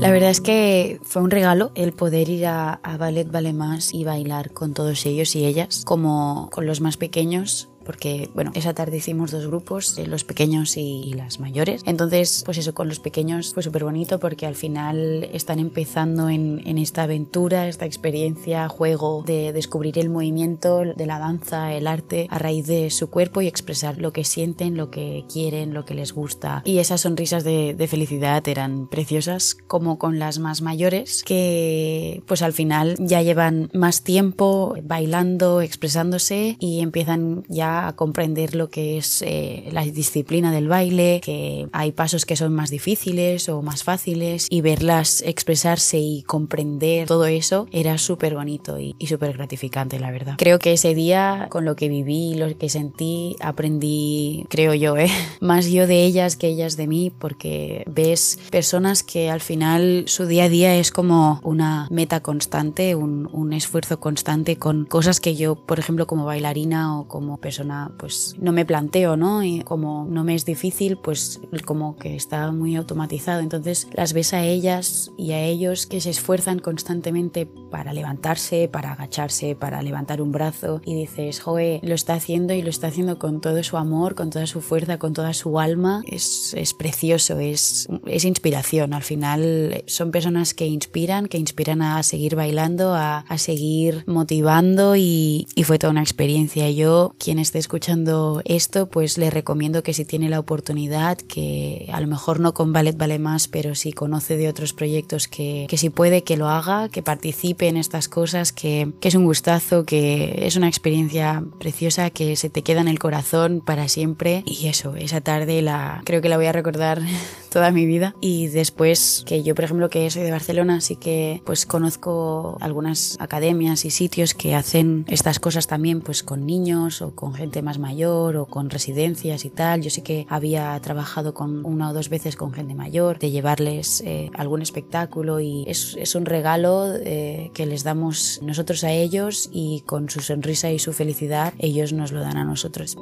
la 0.00 0.10
verdad 0.10 0.30
es 0.30 0.40
que 0.40 0.98
fue 1.02 1.20
un 1.20 1.30
regalo 1.30 1.72
el 1.74 1.92
poder 1.92 2.30
ir 2.30 2.46
a, 2.46 2.80
Ballet 2.98 3.30
Vale 3.30 3.52
Más 3.52 3.92
y 3.92 4.04
bailar 4.04 4.50
con 4.50 4.72
todos 4.72 5.04
ellos 5.04 5.36
y 5.36 5.44
ellas, 5.44 5.82
como 5.84 6.48
con 6.50 6.64
los 6.64 6.80
más 6.80 6.96
pequeños 6.96 7.68
porque, 7.84 8.30
bueno, 8.34 8.52
esa 8.54 8.74
tarde 8.74 8.98
hicimos 8.98 9.30
dos 9.30 9.46
grupos, 9.46 9.98
eh, 9.98 10.06
los 10.06 10.24
pequeños 10.24 10.76
y, 10.76 11.12
las 11.14 11.40
mayores. 11.40 11.82
Entonces, 11.86 12.42
pues 12.44 12.58
eso, 12.58 12.72
con 12.72 12.88
los 12.88 13.00
pequeños 13.00 13.52
fue 13.52 13.62
súper 13.62 13.84
bonito 13.84 14.20
porque 14.20 14.46
al 14.46 14.54
final 14.54 15.28
están 15.32 15.58
empezando 15.58 16.28
en, 16.28 16.62
en, 16.66 16.78
esta 16.78 17.02
aventura, 17.02 17.66
esta 17.68 17.84
experiencia, 17.84 18.68
juego 18.68 19.24
de 19.26 19.52
descubrir 19.52 19.98
el 19.98 20.08
movimiento 20.08 20.82
de 20.84 21.06
la 21.06 21.18
danza, 21.18 21.74
el 21.74 21.86
arte, 21.86 22.26
a 22.30 22.38
raíz 22.38 22.66
de 22.66 22.90
su 22.90 23.10
cuerpo 23.10 23.42
y 23.42 23.48
expresar 23.48 23.98
lo 23.98 24.12
que 24.12 24.24
sienten, 24.24 24.76
lo 24.76 24.90
que 24.90 25.24
quieren, 25.30 25.74
lo 25.74 25.84
que 25.84 25.94
les 25.94 26.12
gusta. 26.12 26.62
Y 26.64 26.78
esas 26.78 27.00
sonrisas 27.00 27.42
de, 27.42 27.74
de 27.74 27.88
felicidad 27.88 28.46
eran 28.46 28.88
preciosas, 28.88 29.56
como 29.66 29.98
con 29.98 30.18
las 30.18 30.38
más 30.38 30.62
mayores, 30.62 31.24
que 31.24 32.22
pues 32.26 32.42
al 32.42 32.52
final 32.52 32.96
ya 32.98 33.22
llevan 33.22 33.68
más 33.72 34.02
tiempo 34.02 34.76
bailando, 34.84 35.60
expresándose 35.60 36.56
y 36.60 36.80
empiezan 36.80 37.44
ya 37.48 37.79
a 37.86 37.96
comprender 37.96 38.54
lo 38.54 38.70
que 38.70 38.98
es 38.98 39.22
eh, 39.22 39.68
la 39.72 39.84
disciplina 39.84 40.52
del 40.52 40.68
baile, 40.68 41.20
que 41.22 41.68
hay 41.72 41.92
pasos 41.92 42.24
que 42.24 42.36
son 42.36 42.52
más 42.52 42.70
difíciles 42.70 43.48
o 43.48 43.62
más 43.62 43.84
fáciles 43.84 44.46
y 44.50 44.60
verlas 44.60 45.22
expresarse 45.26 45.98
y 45.98 46.22
comprender 46.22 47.06
todo 47.06 47.26
eso 47.26 47.66
era 47.72 47.98
súper 47.98 48.34
bonito 48.34 48.78
y, 48.78 48.94
súper 49.06 49.32
gratificante, 49.32 49.98
la 49.98 50.10
verdad. 50.10 50.34
Creo 50.38 50.58
que 50.58 50.72
ese 50.72 50.94
día, 50.94 51.48
con 51.50 51.64
lo 51.64 51.74
que 51.74 51.88
viví, 51.88 52.34
lo 52.34 52.56
que 52.56 52.68
sentí, 52.68 53.36
aprendí, 53.40 54.46
creo 54.48 54.74
yo, 54.74 54.96
¿eh? 54.96 55.10
más 55.40 55.66
yo 55.66 55.86
de 55.86 56.04
ellas 56.04 56.36
que 56.36 56.48
ellas 56.48 56.76
de 56.76 56.86
mí, 56.86 57.10
porque 57.10 57.84
ves 57.86 58.38
personas 58.50 59.02
que 59.02 59.30
al 59.30 59.40
final 59.40 60.04
su 60.06 60.26
día 60.26 60.44
a 60.44 60.48
día 60.48 60.76
es 60.76 60.90
como 60.90 61.40
una 61.42 61.88
meta 61.90 62.20
constante, 62.20 62.94
un, 62.94 63.28
un 63.32 63.52
esfuerzo 63.52 63.98
constante 63.98 64.56
con 64.56 64.84
cosas 64.84 65.20
que 65.20 65.34
yo, 65.34 65.56
por 65.56 65.78
ejemplo, 65.78 66.06
como 66.06 66.24
bailarina 66.24 66.98
o 66.98 67.08
como 67.08 67.36
persona 67.38 67.59
pues 67.96 68.36
no 68.38 68.52
me 68.52 68.64
planteo, 68.64 69.16
¿no? 69.16 69.42
Y 69.42 69.60
como 69.60 70.06
no 70.08 70.24
me 70.24 70.34
es 70.34 70.44
difícil, 70.44 70.96
pues 70.96 71.40
como 71.64 71.96
que 71.96 72.16
está 72.16 72.50
muy 72.52 72.76
automatizado. 72.76 73.40
Entonces 73.40 73.88
las 73.92 74.12
ves 74.12 74.32
a 74.34 74.44
ellas 74.44 75.12
y 75.16 75.32
a 75.32 75.42
ellos 75.42 75.86
que 75.86 76.00
se 76.00 76.10
esfuerzan 76.10 76.58
constantemente 76.58 77.46
para 77.70 77.92
levantarse, 77.92 78.68
para 78.68 78.92
agacharse, 78.92 79.54
para 79.54 79.82
levantar 79.82 80.22
un 80.22 80.32
brazo 80.32 80.80
y 80.84 80.94
dices, 80.94 81.40
joe, 81.40 81.80
lo 81.82 81.94
está 81.94 82.14
haciendo 82.14 82.54
y 82.54 82.62
lo 82.62 82.70
está 82.70 82.88
haciendo 82.88 83.18
con 83.18 83.40
todo 83.40 83.62
su 83.62 83.76
amor, 83.76 84.14
con 84.14 84.30
toda 84.30 84.46
su 84.46 84.60
fuerza, 84.60 84.98
con 84.98 85.12
toda 85.12 85.34
su 85.34 85.58
alma. 85.58 86.02
Es, 86.06 86.54
es 86.54 86.74
precioso, 86.74 87.38
es, 87.38 87.88
es 88.06 88.24
inspiración. 88.24 88.92
Al 88.94 89.02
final 89.02 89.84
son 89.86 90.10
personas 90.10 90.54
que 90.54 90.66
inspiran, 90.66 91.26
que 91.26 91.38
inspiran 91.38 91.82
a 91.82 92.02
seguir 92.02 92.36
bailando, 92.36 92.94
a, 92.94 93.18
a 93.20 93.38
seguir 93.38 94.04
motivando 94.06 94.96
y, 94.96 95.46
y 95.54 95.64
fue 95.64 95.78
toda 95.78 95.90
una 95.90 96.02
experiencia. 96.02 96.70
Yo, 96.70 97.14
quien 97.18 97.38
esté 97.50 97.58
escuchando 97.58 98.42
esto, 98.44 98.86
pues 98.86 99.18
le 99.18 99.28
recomiendo 99.28 99.82
que 99.82 99.92
si 99.92 100.04
tiene 100.04 100.28
la 100.28 100.38
oportunidad, 100.38 101.18
que 101.18 101.88
a 101.92 102.00
lo 102.00 102.06
mejor 102.06 102.38
no 102.38 102.54
con 102.54 102.72
Ballet 102.72 102.96
Vale 102.96 103.18
Más, 103.18 103.48
pero 103.48 103.74
si 103.74 103.92
conoce 103.92 104.36
de 104.36 104.48
otros 104.48 104.72
proyectos, 104.72 105.26
que, 105.26 105.66
que 105.68 105.76
si 105.76 105.90
puede 105.90 106.22
que 106.22 106.36
lo 106.36 106.48
haga, 106.48 106.88
que 106.90 107.02
participe 107.02 107.66
en 107.66 107.76
estas 107.76 108.08
cosas, 108.08 108.52
que, 108.52 108.92
que 109.00 109.08
es 109.08 109.16
un 109.16 109.24
gustazo, 109.24 109.84
que 109.84 110.46
es 110.46 110.54
una 110.54 110.68
experiencia 110.68 111.42
preciosa, 111.58 112.10
que 112.10 112.36
se 112.36 112.50
te 112.50 112.62
queda 112.62 112.82
en 112.82 112.88
el 112.88 113.00
corazón 113.00 113.62
para 113.66 113.88
siempre. 113.88 114.44
Y 114.46 114.68
eso, 114.68 114.94
esa 114.94 115.20
tarde 115.20 115.60
la 115.60 116.02
creo 116.04 116.22
que 116.22 116.28
la 116.28 116.36
voy 116.36 116.46
a 116.46 116.52
recordar 116.52 117.02
toda 117.50 117.72
mi 117.72 117.84
vida. 117.84 118.14
Y 118.20 118.46
después 118.46 119.24
que 119.26 119.42
yo, 119.42 119.56
por 119.56 119.64
ejemplo, 119.64 119.90
que 119.90 120.08
soy 120.10 120.22
de 120.22 120.30
Barcelona, 120.30 120.76
así 120.76 120.94
que 120.94 121.42
pues 121.44 121.66
conozco 121.66 122.58
algunas 122.60 123.16
academias 123.18 123.84
y 123.84 123.90
sitios 123.90 124.34
que 124.34 124.54
hacen 124.54 125.04
estas 125.08 125.40
cosas 125.40 125.66
también 125.66 126.00
pues 126.00 126.22
con 126.22 126.46
niños 126.46 127.02
o 127.02 127.16
con 127.16 127.39
gente 127.40 127.62
más 127.62 127.78
mayor 127.78 128.36
o 128.36 128.44
con 128.46 128.68
residencias 128.68 129.44
y 129.46 129.50
tal. 129.50 129.80
Yo 129.80 129.90
sí 129.90 130.02
que 130.02 130.26
había 130.28 130.78
trabajado 130.80 131.32
con 131.32 131.64
una 131.64 131.90
o 131.90 131.94
dos 131.94 132.10
veces 132.10 132.36
con 132.36 132.52
gente 132.52 132.74
mayor, 132.74 133.18
de 133.18 133.30
llevarles 133.30 134.02
eh, 134.04 134.30
algún 134.34 134.60
espectáculo 134.60 135.40
y 135.40 135.64
es, 135.66 135.96
es 135.98 136.14
un 136.14 136.26
regalo 136.26 136.92
eh, 136.94 137.50
que 137.54 137.64
les 137.64 137.82
damos 137.82 138.40
nosotros 138.42 138.84
a 138.84 138.92
ellos 138.92 139.48
y 139.52 139.82
con 139.86 140.10
su 140.10 140.20
sonrisa 140.20 140.70
y 140.70 140.78
su 140.78 140.92
felicidad 140.92 141.54
ellos 141.58 141.92
nos 141.94 142.12
lo 142.12 142.20
dan 142.20 142.36
a 142.36 142.44
nosotros. 142.44 142.96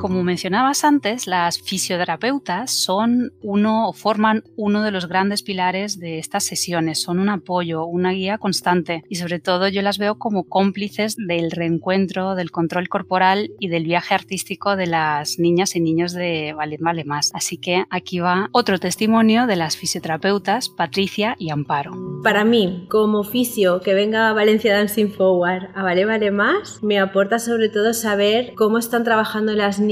Como 0.00 0.22
mencionabas 0.22 0.84
antes, 0.84 1.26
las 1.26 1.60
fisioterapeutas 1.60 2.70
son 2.70 3.34
uno 3.42 3.86
o 3.86 3.92
forman 3.92 4.44
uno 4.56 4.82
de 4.82 4.90
los 4.92 5.06
grandes 5.06 5.42
pilares 5.42 5.98
de 5.98 6.18
estas 6.18 6.44
sesiones, 6.44 7.02
son 7.02 7.18
un 7.18 7.28
apoyo, 7.28 7.84
una 7.84 8.12
guía 8.12 8.38
constante 8.38 9.04
y 9.10 9.16
sobre 9.16 9.40
todo 9.40 9.68
yo 9.68 9.82
las 9.82 9.98
veo 9.98 10.14
como 10.14 10.44
cómplices 10.44 11.16
del 11.16 11.50
reencuentro, 11.50 12.34
del 12.34 12.50
control 12.50 12.88
corporal 12.88 13.50
y 13.60 13.68
del 13.68 13.84
viaje 13.84 14.14
artístico 14.14 14.74
de 14.74 14.86
las 14.86 15.38
niñas 15.38 15.76
y 15.76 15.80
niños 15.80 16.14
de 16.14 16.54
Ballet 16.56 16.80
Vale 16.80 17.04
Más. 17.04 17.30
Así 17.34 17.58
que 17.58 17.84
aquí 17.90 18.20
va 18.20 18.48
otro 18.52 18.78
testimonio 18.78 19.46
de 19.46 19.56
las 19.56 19.76
fisioterapeutas 19.76 20.70
Patricia 20.70 21.36
y 21.38 21.50
Amparo. 21.50 21.92
Para 22.22 22.46
mí, 22.46 22.86
como 22.88 23.22
fisio 23.22 23.82
que 23.82 23.92
venga 23.92 24.30
a 24.30 24.32
Valencia 24.32 24.72
Dancing 24.72 25.10
Forward 25.10 25.68
a 25.74 25.82
Vale 25.82 26.06
Vale 26.06 26.30
Más, 26.30 26.82
me 26.82 26.98
aporta 26.98 27.38
sobre 27.38 27.68
todo 27.68 27.92
saber 27.92 28.54
cómo 28.56 28.78
están 28.78 29.04
trabajando 29.04 29.52
las 29.52 29.78
niñas 29.78 29.89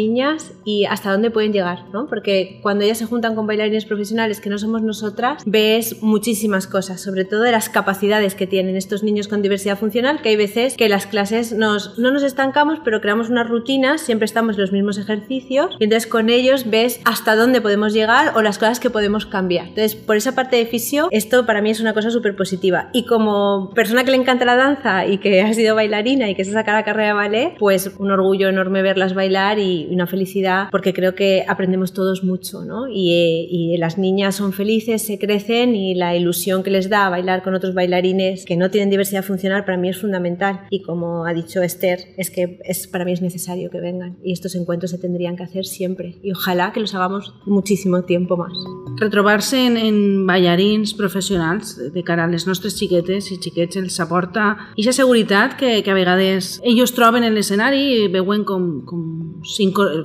y 0.65 0.85
hasta 0.85 1.11
dónde 1.11 1.31
pueden 1.31 1.53
llegar, 1.53 1.85
¿no? 1.93 2.07
Porque 2.07 2.61
cuando 2.63 2.85
ellas 2.85 2.99
se 2.99 3.07
juntan 3.07 3.35
con 3.35 3.47
bailarines 3.47 3.85
profesionales 3.85 4.41
que 4.41 4.51
no 4.51 4.59
somos 4.59 4.83
nosotras, 4.83 5.43
ves 5.47 6.03
muchísimas 6.03 6.67
cosas, 6.67 7.01
sobre 7.01 7.25
todo 7.25 7.43
de 7.43 7.53
las 7.53 7.69
capacidades 7.69 8.35
que 8.35 8.47
tienen 8.47 8.77
estos 8.77 9.03
niños 9.03 9.29
con 9.29 9.43
diversidad 9.43 9.79
funcional, 9.79 10.23
que 10.23 10.31
hay 10.31 10.37
veces 10.37 10.77
que 10.77 10.89
las 10.89 11.07
clases 11.07 11.53
nos, 11.53 11.99
no 11.99 12.11
nos 12.11 12.23
estancamos, 12.23 12.81
pero 12.85 13.01
creamos 13.01 13.31
unas 13.31 13.49
rutinas, 13.49 14.01
siempre 14.01 14.27
estamos 14.27 14.57
en 14.57 14.63
los 14.63 14.73
mismos 14.73 14.99
ejercicios, 14.99 15.77
y 15.79 15.85
entonces 15.85 16.09
con 16.09 16.29
ellos 16.29 16.71
ves 16.71 17.01
hasta 17.05 17.37
dónde 17.37 17.61
podemos 17.61 17.93
llegar 17.93 18.33
o 18.37 18.43
las 18.43 18.59
cosas 18.59 18.81
que 18.81 18.91
podemos 18.91 19.27
cambiar. 19.27 19.69
Entonces, 19.69 19.95
por 19.95 20.17
esa 20.17 20.35
parte 20.35 20.57
de 20.57 20.67
fisio, 20.67 21.09
esto 21.11 21.47
para 21.47 21.63
mí 21.63 21.71
es 21.71 21.81
una 21.81 21.95
cosa 21.95 22.11
súper 22.11 22.37
positiva. 22.37 22.91
Y 22.93 23.05
como 23.05 23.71
persona 23.75 24.05
que 24.05 24.11
le 24.11 24.17
encanta 24.17 24.45
la 24.45 24.57
danza 24.57 25.07
y 25.07 25.19
que 25.19 25.43
ha 25.43 25.53
sido 25.55 25.75
bailarina 25.75 26.29
y 26.29 26.35
que 26.35 26.45
se 26.45 26.53
saca 26.53 26.73
la 26.73 26.85
carrera 26.85 27.09
de 27.09 27.15
ballet, 27.15 27.57
pues 27.59 27.93
un 27.99 28.11
orgullo 28.11 28.49
enorme 28.49 28.83
verlas 28.83 29.15
bailar 29.15 29.59
y 29.59 29.88
una 29.91 30.07
felicidad 30.07 30.69
porque 30.71 30.93
creo 30.93 31.15
que 31.15 31.45
aprendemos 31.47 31.93
todos 31.93 32.25
mucho, 32.25 32.65
¿no? 32.65 32.89
Y, 32.89 33.49
y 33.51 33.77
las 33.77 33.99
niñas 33.99 34.37
son 34.37 34.53
felices, 34.53 35.03
se 35.03 35.19
crecen 35.19 35.75
y 35.75 35.95
la 35.95 36.17
ilusión 36.17 36.63
que 36.63 36.71
les 36.71 36.89
da 36.89 37.09
bailar 37.09 37.43
con 37.43 37.55
otros 37.55 37.75
bailarines 37.75 38.45
que 38.45 38.57
no 38.57 38.71
tienen 38.71 38.91
diversidad 38.91 39.25
funcional 39.25 39.65
para 39.65 39.79
mí 39.79 39.89
es 39.89 39.99
fundamental. 39.99 40.61
Y 40.71 40.83
como 40.83 41.25
ha 41.25 41.35
dicho 41.35 41.63
Esther, 41.63 42.01
es 42.17 42.31
que 42.31 42.59
es, 42.65 42.87
para 42.87 43.05
mí 43.05 43.13
es 43.13 43.23
necesario 43.23 43.71
que 43.71 43.81
vengan 43.81 44.19
y 44.23 44.33
estos 44.33 44.55
encuentros 44.55 44.91
se 44.91 44.99
tendrían 44.99 45.37
que 45.37 45.45
hacer 45.45 45.65
siempre 45.65 46.17
y 46.23 46.33
ojalá 46.33 46.73
que 46.73 46.81
los 46.81 46.95
hagamos 46.95 47.35
muchísimo 47.47 48.03
tiempo 48.03 48.37
más. 48.37 48.53
Retrobar-se 48.99 49.61
en, 49.67 49.77
en 49.77 50.27
ballarins 50.27 50.95
professionals 50.99 51.77
de 51.79 52.05
cara 52.05 52.25
a 52.25 52.31
les 52.31 52.47
nostres 52.49 52.77
xiquetes 52.79 53.31
i 53.33 53.39
xiquets 53.43 53.79
els 53.81 53.99
aporta 54.03 54.51
aquesta 54.73 54.97
seguretat 55.01 55.57
que, 55.59 55.79
que 55.85 55.93
a 55.93 55.97
vegades 55.97 56.57
ells 56.67 56.95
troben 56.97 57.27
en 57.27 57.37
l'escenari 57.37 57.81
i 58.05 58.09
veuen 58.13 58.45
com, 58.49 58.69
com, 58.89 59.03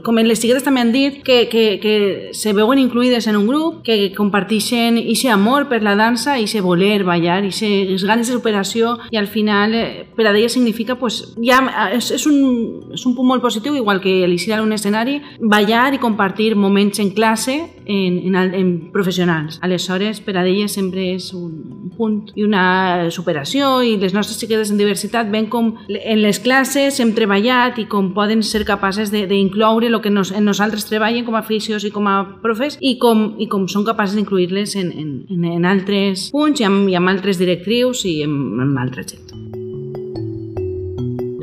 com 0.06 0.22
les 0.24 0.40
xiquetes 0.40 0.66
també 0.66 0.84
han 0.84 0.94
dit 0.94 1.22
que, 1.26 1.48
que, 1.50 1.66
que 1.84 1.96
se 2.38 2.54
veuen 2.54 2.80
incluïdes 2.80 3.28
en 3.28 3.38
un 3.40 3.48
grup, 3.48 3.82
que 3.86 4.14
comparteixen 4.16 5.00
aquest 5.02 5.32
amor 5.34 5.68
per 5.70 5.82
la 5.84 5.96
dansa, 6.00 6.38
i 6.40 6.48
voler 6.64 7.04
ballar, 7.04 7.42
aquestes 7.42 8.04
ganes 8.06 8.30
de 8.30 8.38
superació 8.38 8.98
i 9.12 9.18
al 9.18 9.28
final 9.28 9.74
eh, 9.76 10.06
per 10.16 10.28
a 10.28 10.34
ella 10.36 10.50
significa 10.50 10.96
pues, 11.00 11.34
ja 11.42 11.60
és, 11.92 12.12
és, 12.16 12.26
un, 12.30 12.94
és 12.94 13.06
un 13.06 13.16
punt 13.18 13.28
molt 13.28 13.44
positiu, 13.44 13.76
igual 13.76 14.02
que 14.02 14.22
l'eixir 14.28 14.54
a 14.54 14.62
un 14.64 14.74
escenari, 14.74 15.20
ballar 15.40 15.94
i 15.94 16.02
compartir 16.02 16.54
moments 16.56 17.00
en 17.00 17.12
classe 17.12 17.58
en, 17.86 18.20
en, 18.30 18.54
en 18.54 18.83
professionals. 18.92 19.60
Aleshores, 19.62 20.20
per 20.22 20.36
a 20.38 20.44
elles 20.46 20.74
sempre 20.76 21.06
és 21.14 21.30
un 21.38 21.92
punt 21.98 22.32
i 22.36 22.46
una 22.46 23.10
superació 23.14 23.82
i 23.86 23.96
les 24.02 24.16
nostres 24.16 24.40
xiquetes 24.42 24.72
en 24.74 24.82
diversitat 24.82 25.30
ven 25.32 25.48
com 25.52 25.74
en 25.88 26.22
les 26.24 26.42
classes 26.44 27.00
hem 27.00 27.14
treballat 27.18 27.80
i 27.80 27.88
com 27.90 28.12
poden 28.18 28.44
ser 28.44 28.64
capaces 28.68 29.14
d'incloure 29.14 29.88
el 29.92 30.00
que 30.02 30.14
nos, 30.14 30.34
en 30.34 30.46
nosaltres 30.46 30.88
treballen 30.90 31.26
com 31.28 31.38
a 31.38 31.46
fisios 31.46 31.86
i 31.86 31.94
com 31.94 32.10
a 32.10 32.18
profes 32.44 32.78
i 32.82 32.98
com, 33.00 33.34
i 33.38 33.48
com 33.52 33.68
són 33.70 33.86
capaces 33.88 34.18
d'incluir-les 34.18 34.76
en, 34.82 34.92
en, 34.92 35.48
en 35.54 35.70
altres 35.70 36.30
punts 36.34 36.64
i 36.64 36.68
amb, 36.68 36.90
i 36.90 37.00
amb 37.00 37.14
altres 37.14 37.42
directrius 37.42 38.06
i 38.10 38.22
amb, 38.26 38.62
amb 38.64 38.84
altra 38.84 39.06
gent. 39.06 39.43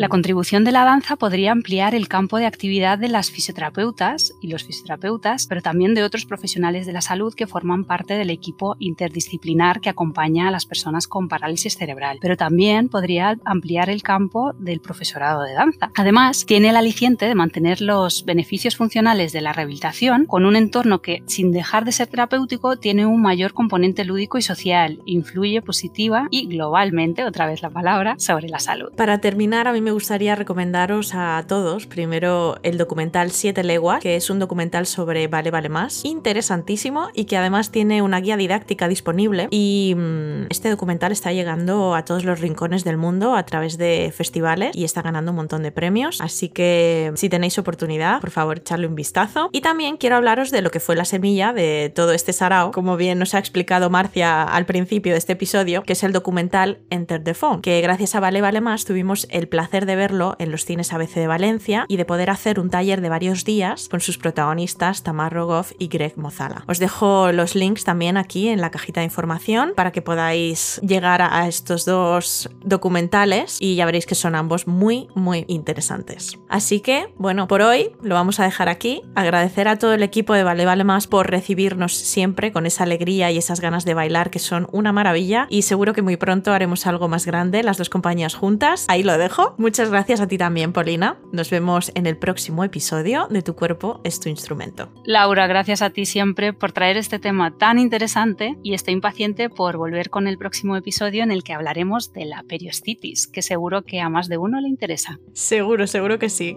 La 0.00 0.08
contribución 0.08 0.64
de 0.64 0.72
la 0.72 0.86
danza 0.86 1.16
podría 1.16 1.52
ampliar 1.52 1.94
el 1.94 2.08
campo 2.08 2.38
de 2.38 2.46
actividad 2.46 2.96
de 2.96 3.08
las 3.08 3.30
fisioterapeutas 3.30 4.32
y 4.40 4.48
los 4.48 4.64
fisioterapeutas, 4.64 5.46
pero 5.46 5.60
también 5.60 5.94
de 5.94 6.02
otros 6.02 6.24
profesionales 6.24 6.86
de 6.86 6.94
la 6.94 7.02
salud 7.02 7.34
que 7.34 7.46
forman 7.46 7.84
parte 7.84 8.14
del 8.14 8.30
equipo 8.30 8.76
interdisciplinar 8.78 9.82
que 9.82 9.90
acompaña 9.90 10.48
a 10.48 10.50
las 10.50 10.64
personas 10.64 11.06
con 11.06 11.28
parálisis 11.28 11.76
cerebral. 11.76 12.16
Pero 12.22 12.38
también 12.38 12.88
podría 12.88 13.36
ampliar 13.44 13.90
el 13.90 14.02
campo 14.02 14.54
del 14.58 14.80
profesorado 14.80 15.42
de 15.42 15.52
danza. 15.52 15.90
Además, 15.94 16.46
tiene 16.46 16.70
el 16.70 16.76
aliciente 16.76 17.26
de 17.26 17.34
mantener 17.34 17.82
los 17.82 18.24
beneficios 18.24 18.76
funcionales 18.76 19.34
de 19.34 19.42
la 19.42 19.52
rehabilitación 19.52 20.24
con 20.24 20.46
un 20.46 20.56
entorno 20.56 21.02
que, 21.02 21.22
sin 21.26 21.52
dejar 21.52 21.84
de 21.84 21.92
ser 21.92 22.06
terapéutico, 22.06 22.76
tiene 22.76 23.04
un 23.04 23.20
mayor 23.20 23.52
componente 23.52 24.06
lúdico 24.06 24.38
y 24.38 24.42
social, 24.42 25.02
influye 25.04 25.60
positiva 25.60 26.26
y 26.30 26.46
globalmente, 26.46 27.26
otra 27.26 27.44
vez 27.44 27.60
la 27.60 27.68
palabra, 27.68 28.14
sobre 28.16 28.48
la 28.48 28.60
salud. 28.60 28.92
Para 28.96 29.18
terminar, 29.18 29.68
a 29.68 29.74
mí 29.74 29.82
me 29.82 29.89
gustaría 29.92 30.34
recomendaros 30.34 31.14
a 31.14 31.44
todos 31.46 31.86
primero 31.86 32.58
el 32.62 32.78
documental 32.78 33.30
Siete 33.30 33.64
Leguas, 33.64 34.02
que 34.02 34.16
es 34.16 34.30
un 34.30 34.38
documental 34.38 34.86
sobre 34.86 35.26
Vale 35.28 35.50
Vale 35.50 35.68
Más, 35.68 36.04
interesantísimo 36.04 37.08
y 37.14 37.24
que 37.24 37.36
además 37.36 37.70
tiene 37.70 38.02
una 38.02 38.20
guía 38.20 38.36
didáctica 38.36 38.88
disponible. 38.88 39.48
Y 39.50 39.94
mmm, 39.96 40.46
este 40.50 40.70
documental 40.70 41.12
está 41.12 41.32
llegando 41.32 41.94
a 41.94 42.04
todos 42.04 42.24
los 42.24 42.40
rincones 42.40 42.84
del 42.84 42.96
mundo 42.96 43.34
a 43.34 43.44
través 43.44 43.78
de 43.78 44.12
festivales 44.14 44.74
y 44.74 44.84
está 44.84 45.02
ganando 45.02 45.32
un 45.32 45.36
montón 45.36 45.62
de 45.62 45.72
premios. 45.72 46.20
Así 46.20 46.48
que 46.48 47.12
si 47.16 47.28
tenéis 47.28 47.58
oportunidad, 47.58 48.20
por 48.20 48.30
favor, 48.30 48.58
echarle 48.58 48.86
un 48.86 48.94
vistazo. 48.94 49.50
Y 49.52 49.60
también 49.60 49.96
quiero 49.96 50.16
hablaros 50.16 50.50
de 50.50 50.62
lo 50.62 50.70
que 50.70 50.80
fue 50.80 50.96
la 50.96 51.04
semilla 51.04 51.52
de 51.52 51.92
todo 51.94 52.12
este 52.12 52.32
sarao, 52.32 52.70
como 52.70 52.96
bien 52.96 53.18
nos 53.18 53.34
ha 53.34 53.38
explicado 53.38 53.90
Marcia 53.90 54.42
al 54.42 54.66
principio 54.66 55.12
de 55.12 55.18
este 55.18 55.32
episodio, 55.34 55.82
que 55.82 55.94
es 55.94 56.02
el 56.02 56.12
documental 56.12 56.78
Enter 56.90 57.22
the 57.22 57.34
Phone, 57.34 57.62
que 57.62 57.80
gracias 57.80 58.14
a 58.14 58.20
Vale 58.20 58.40
Vale 58.40 58.60
Más 58.60 58.84
tuvimos 58.84 59.26
el 59.30 59.48
placer 59.48 59.79
de 59.86 59.96
verlo 59.96 60.36
en 60.38 60.50
los 60.50 60.64
cines 60.64 60.92
ABC 60.92 61.14
de 61.14 61.26
Valencia 61.26 61.84
y 61.88 61.96
de 61.96 62.04
poder 62.04 62.30
hacer 62.30 62.60
un 62.60 62.70
taller 62.70 63.00
de 63.00 63.08
varios 63.08 63.44
días 63.44 63.88
con 63.88 64.00
sus 64.00 64.18
protagonistas 64.18 65.02
Tamar 65.02 65.32
Rogoff 65.32 65.72
y 65.78 65.88
Greg 65.88 66.16
Mozala. 66.16 66.64
Os 66.66 66.78
dejo 66.78 67.32
los 67.32 67.54
links 67.54 67.84
también 67.84 68.16
aquí 68.16 68.48
en 68.48 68.60
la 68.60 68.70
cajita 68.70 69.00
de 69.00 69.06
información 69.06 69.72
para 69.76 69.92
que 69.92 70.02
podáis 70.02 70.80
llegar 70.82 71.22
a 71.22 71.46
estos 71.48 71.84
dos 71.84 72.50
documentales 72.64 73.58
y 73.60 73.76
ya 73.76 73.86
veréis 73.86 74.06
que 74.06 74.14
son 74.14 74.34
ambos 74.34 74.66
muy, 74.66 75.08
muy 75.14 75.44
interesantes. 75.48 76.38
Así 76.48 76.80
que, 76.80 77.12
bueno, 77.16 77.48
por 77.48 77.62
hoy 77.62 77.92
lo 78.02 78.14
vamos 78.14 78.40
a 78.40 78.44
dejar 78.44 78.68
aquí. 78.68 79.02
Agradecer 79.14 79.68
a 79.68 79.78
todo 79.78 79.94
el 79.94 80.02
equipo 80.02 80.34
de 80.34 80.44
Vale 80.44 80.64
Vale 80.64 80.84
Más 80.84 81.06
por 81.06 81.30
recibirnos 81.30 81.94
siempre 81.94 82.52
con 82.52 82.66
esa 82.66 82.84
alegría 82.84 83.30
y 83.30 83.38
esas 83.38 83.60
ganas 83.60 83.84
de 83.84 83.94
bailar 83.94 84.30
que 84.30 84.38
son 84.38 84.68
una 84.72 84.92
maravilla 84.92 85.46
y 85.50 85.62
seguro 85.62 85.92
que 85.92 86.02
muy 86.02 86.16
pronto 86.16 86.52
haremos 86.52 86.86
algo 86.86 87.08
más 87.08 87.26
grande 87.26 87.62
las 87.62 87.78
dos 87.78 87.88
compañías 87.88 88.34
juntas. 88.34 88.84
Ahí 88.88 89.02
lo 89.02 89.16
dejo. 89.18 89.54
Gracias 89.78 90.20
a 90.20 90.26
ti 90.26 90.36
también, 90.36 90.72
Polina. 90.72 91.18
Nos 91.32 91.50
vemos 91.50 91.92
en 91.94 92.06
el 92.06 92.16
próximo 92.16 92.64
episodio 92.64 93.28
de 93.30 93.42
Tu 93.42 93.54
cuerpo 93.54 94.00
es 94.04 94.20
tu 94.20 94.28
instrumento. 94.28 94.90
Laura, 95.04 95.46
gracias 95.46 95.82
a 95.82 95.90
ti 95.90 96.06
siempre 96.06 96.52
por 96.52 96.72
traer 96.72 96.96
este 96.96 97.18
tema 97.18 97.56
tan 97.56 97.78
interesante 97.78 98.56
y 98.62 98.74
estoy 98.74 98.94
impaciente 98.94 99.48
por 99.48 99.76
volver 99.76 100.10
con 100.10 100.26
el 100.26 100.38
próximo 100.38 100.76
episodio 100.76 101.22
en 101.22 101.30
el 101.30 101.44
que 101.44 101.52
hablaremos 101.52 102.12
de 102.12 102.24
la 102.24 102.42
periostitis, 102.42 103.26
que 103.26 103.42
seguro 103.42 103.82
que 103.82 104.00
a 104.00 104.08
más 104.08 104.28
de 104.28 104.38
uno 104.38 104.60
le 104.60 104.68
interesa. 104.68 105.20
Seguro, 105.32 105.86
seguro 105.86 106.18
que 106.18 106.28
sí. 106.28 106.56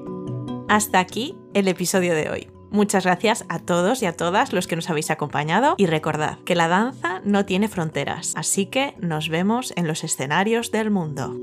Hasta 0.67 0.99
aquí 0.99 1.35
el 1.53 1.67
episodio 1.67 2.15
de 2.15 2.29
hoy. 2.29 2.47
Muchas 2.71 3.03
gracias 3.03 3.45
a 3.49 3.59
todos 3.59 4.01
y 4.01 4.07
a 4.07 4.17
todas 4.17 4.51
los 4.51 4.65
que 4.65 4.75
nos 4.75 4.89
habéis 4.89 5.11
acompañado 5.11 5.75
y 5.77 5.85
recordad 5.85 6.39
que 6.39 6.55
la 6.55 6.67
danza 6.67 7.21
no 7.23 7.45
tiene 7.45 7.67
fronteras, 7.67 8.33
así 8.35 8.65
que 8.65 8.95
nos 8.99 9.29
vemos 9.29 9.73
en 9.75 9.87
los 9.87 10.03
escenarios 10.03 10.71
del 10.71 10.89
mundo. 10.89 11.35